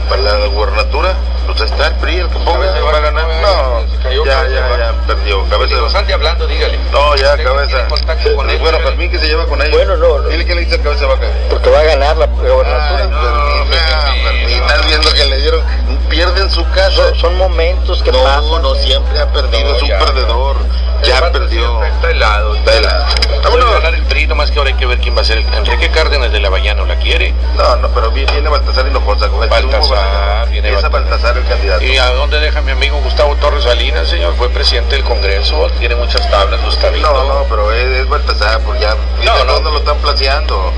Para 0.10 0.22
la 0.22 0.46
gubernatura, 0.48 1.14
pues 1.46 1.62
está 1.62 1.88
el 1.88 1.96
PRI, 1.96 2.18
el 2.18 2.30
que 2.30 2.40
ponga, 2.40 2.72
va 2.82 2.98
a 2.98 3.00
ganar. 3.00 3.28
No, 3.42 4.26
ya, 4.26 4.48
ya, 4.48 4.78
ya, 4.78 4.94
perdió. 5.08 5.44
Cabeza. 5.50 5.76
Digo, 5.76 5.90
salte 5.90 6.14
hablando, 6.14 6.48
dígale. 6.48 6.80
No, 6.92 7.16
ya, 7.16 7.38
cabeza. 7.38 7.88
Con 8.36 8.50
él, 8.50 8.58
bueno, 8.60 8.80
Fermín 8.80 9.12
que 9.12 9.20
se 9.20 9.28
lleva 9.28 9.46
con 9.46 9.62
ellos. 9.62 9.74
Bueno, 9.76 9.98
no, 9.98 10.20
no. 10.20 10.30
Dile 10.30 10.46
que 10.46 10.56
le 10.56 10.62
dice 10.62 10.76
a 10.76 10.82
cabeza 10.82 11.06
vaca. 11.08 11.28
Porque 11.50 11.70
va 11.70 11.80
a 11.80 11.84
ganar 11.84 12.18
la 12.18 12.28
no, 12.28 13.66
mira, 13.66 14.14
Fermín, 14.24 14.62
estás 14.62 14.86
viendo 14.88 15.14
que 15.14 15.26
le 15.26 15.38
dieron. 15.38 15.62
Pierden 16.10 16.50
su 16.50 16.64
casa. 16.70 16.92
Son, 16.92 17.16
son 17.16 17.38
momentos 17.38 18.02
que 18.04 18.12
no, 18.12 18.24
pasan. 18.24 18.62
no, 18.62 18.76
siempre 18.76 19.20
ha 19.20 19.32
perdido, 19.32 19.70
No, 19.70 19.76
es 19.76 19.82
un 19.82 19.90
ya. 19.90 20.00
perdedor. 20.00 20.56
Ya 21.04 21.32
perdió. 21.32 21.84
Está 21.84 22.10
helado. 22.10 22.56
Está 22.56 22.74
helado. 22.78 23.06
Vámonos 23.44 23.70
a 23.70 23.74
ganar 23.74 23.94
el 23.96 24.04
PRI, 24.04 24.28
nomás 24.28 24.50
que 24.50 24.58
ahora 24.58 24.72
hay 24.72 24.78
que 24.78 24.86
ver 24.86 25.00
quién 25.00 25.16
va 25.16 25.22
a 25.22 25.26
ser 25.26 25.38
el 25.38 25.46
Enrique 25.54 25.90
Cárdenas 25.90 26.32
de 26.32 26.40
la 26.40 26.50
Bayano, 26.50 26.86
¿la 26.86 26.96
quiere? 26.96 27.34
No, 27.56 27.76
no, 27.76 27.90
pero 27.90 28.10
viene, 28.12 28.50
Baltasar 28.50 28.88
Hinojosa 28.88 29.28
con 29.30 29.44
el 29.44 29.50
Baltasar, 29.50 30.50
viene 30.50 30.72
Baltasar. 30.72 31.35
El 31.36 31.46
candidato. 31.46 31.84
¿Y 31.84 31.98
a 31.98 32.12
dónde 32.12 32.40
deja 32.40 32.62
mi 32.62 32.72
amigo 32.72 33.00
Gustavo 33.02 33.36
Torres 33.38 33.64
Salinas, 33.64 34.08
señor? 34.08 34.36
Fue 34.36 34.50
presidente 34.50 34.96
del 34.96 35.04
Congreso, 35.04 35.68
tiene 35.80 35.96
muchas 35.96 36.30
tablas, 36.30 36.62
viendo. 36.90 37.12
No, 37.12 37.34
no, 37.42 37.44
pero 37.50 37.72
es, 37.72 38.00
es 38.00 38.08
Baltasar, 38.08 38.62
pues 38.62 38.80
ya. 38.80 38.96
No, 39.24 39.44
no. 39.46 39.54
¿Dónde 39.54 39.72
lo 39.72 39.78
están 39.80 39.98
placeando? 39.98 40.72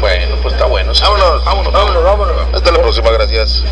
Bueno, 0.00 0.36
pues 0.42 0.54
está 0.54 0.66
bueno. 0.66 0.94
señor. 0.94 1.12
Vámonos. 1.18 1.44
Vámonos, 1.44 1.72
Vámonos, 1.72 2.04
vámonos. 2.04 2.54
Hasta 2.54 2.72
la 2.72 2.78
próxima, 2.78 3.10
gracias. 3.10 3.64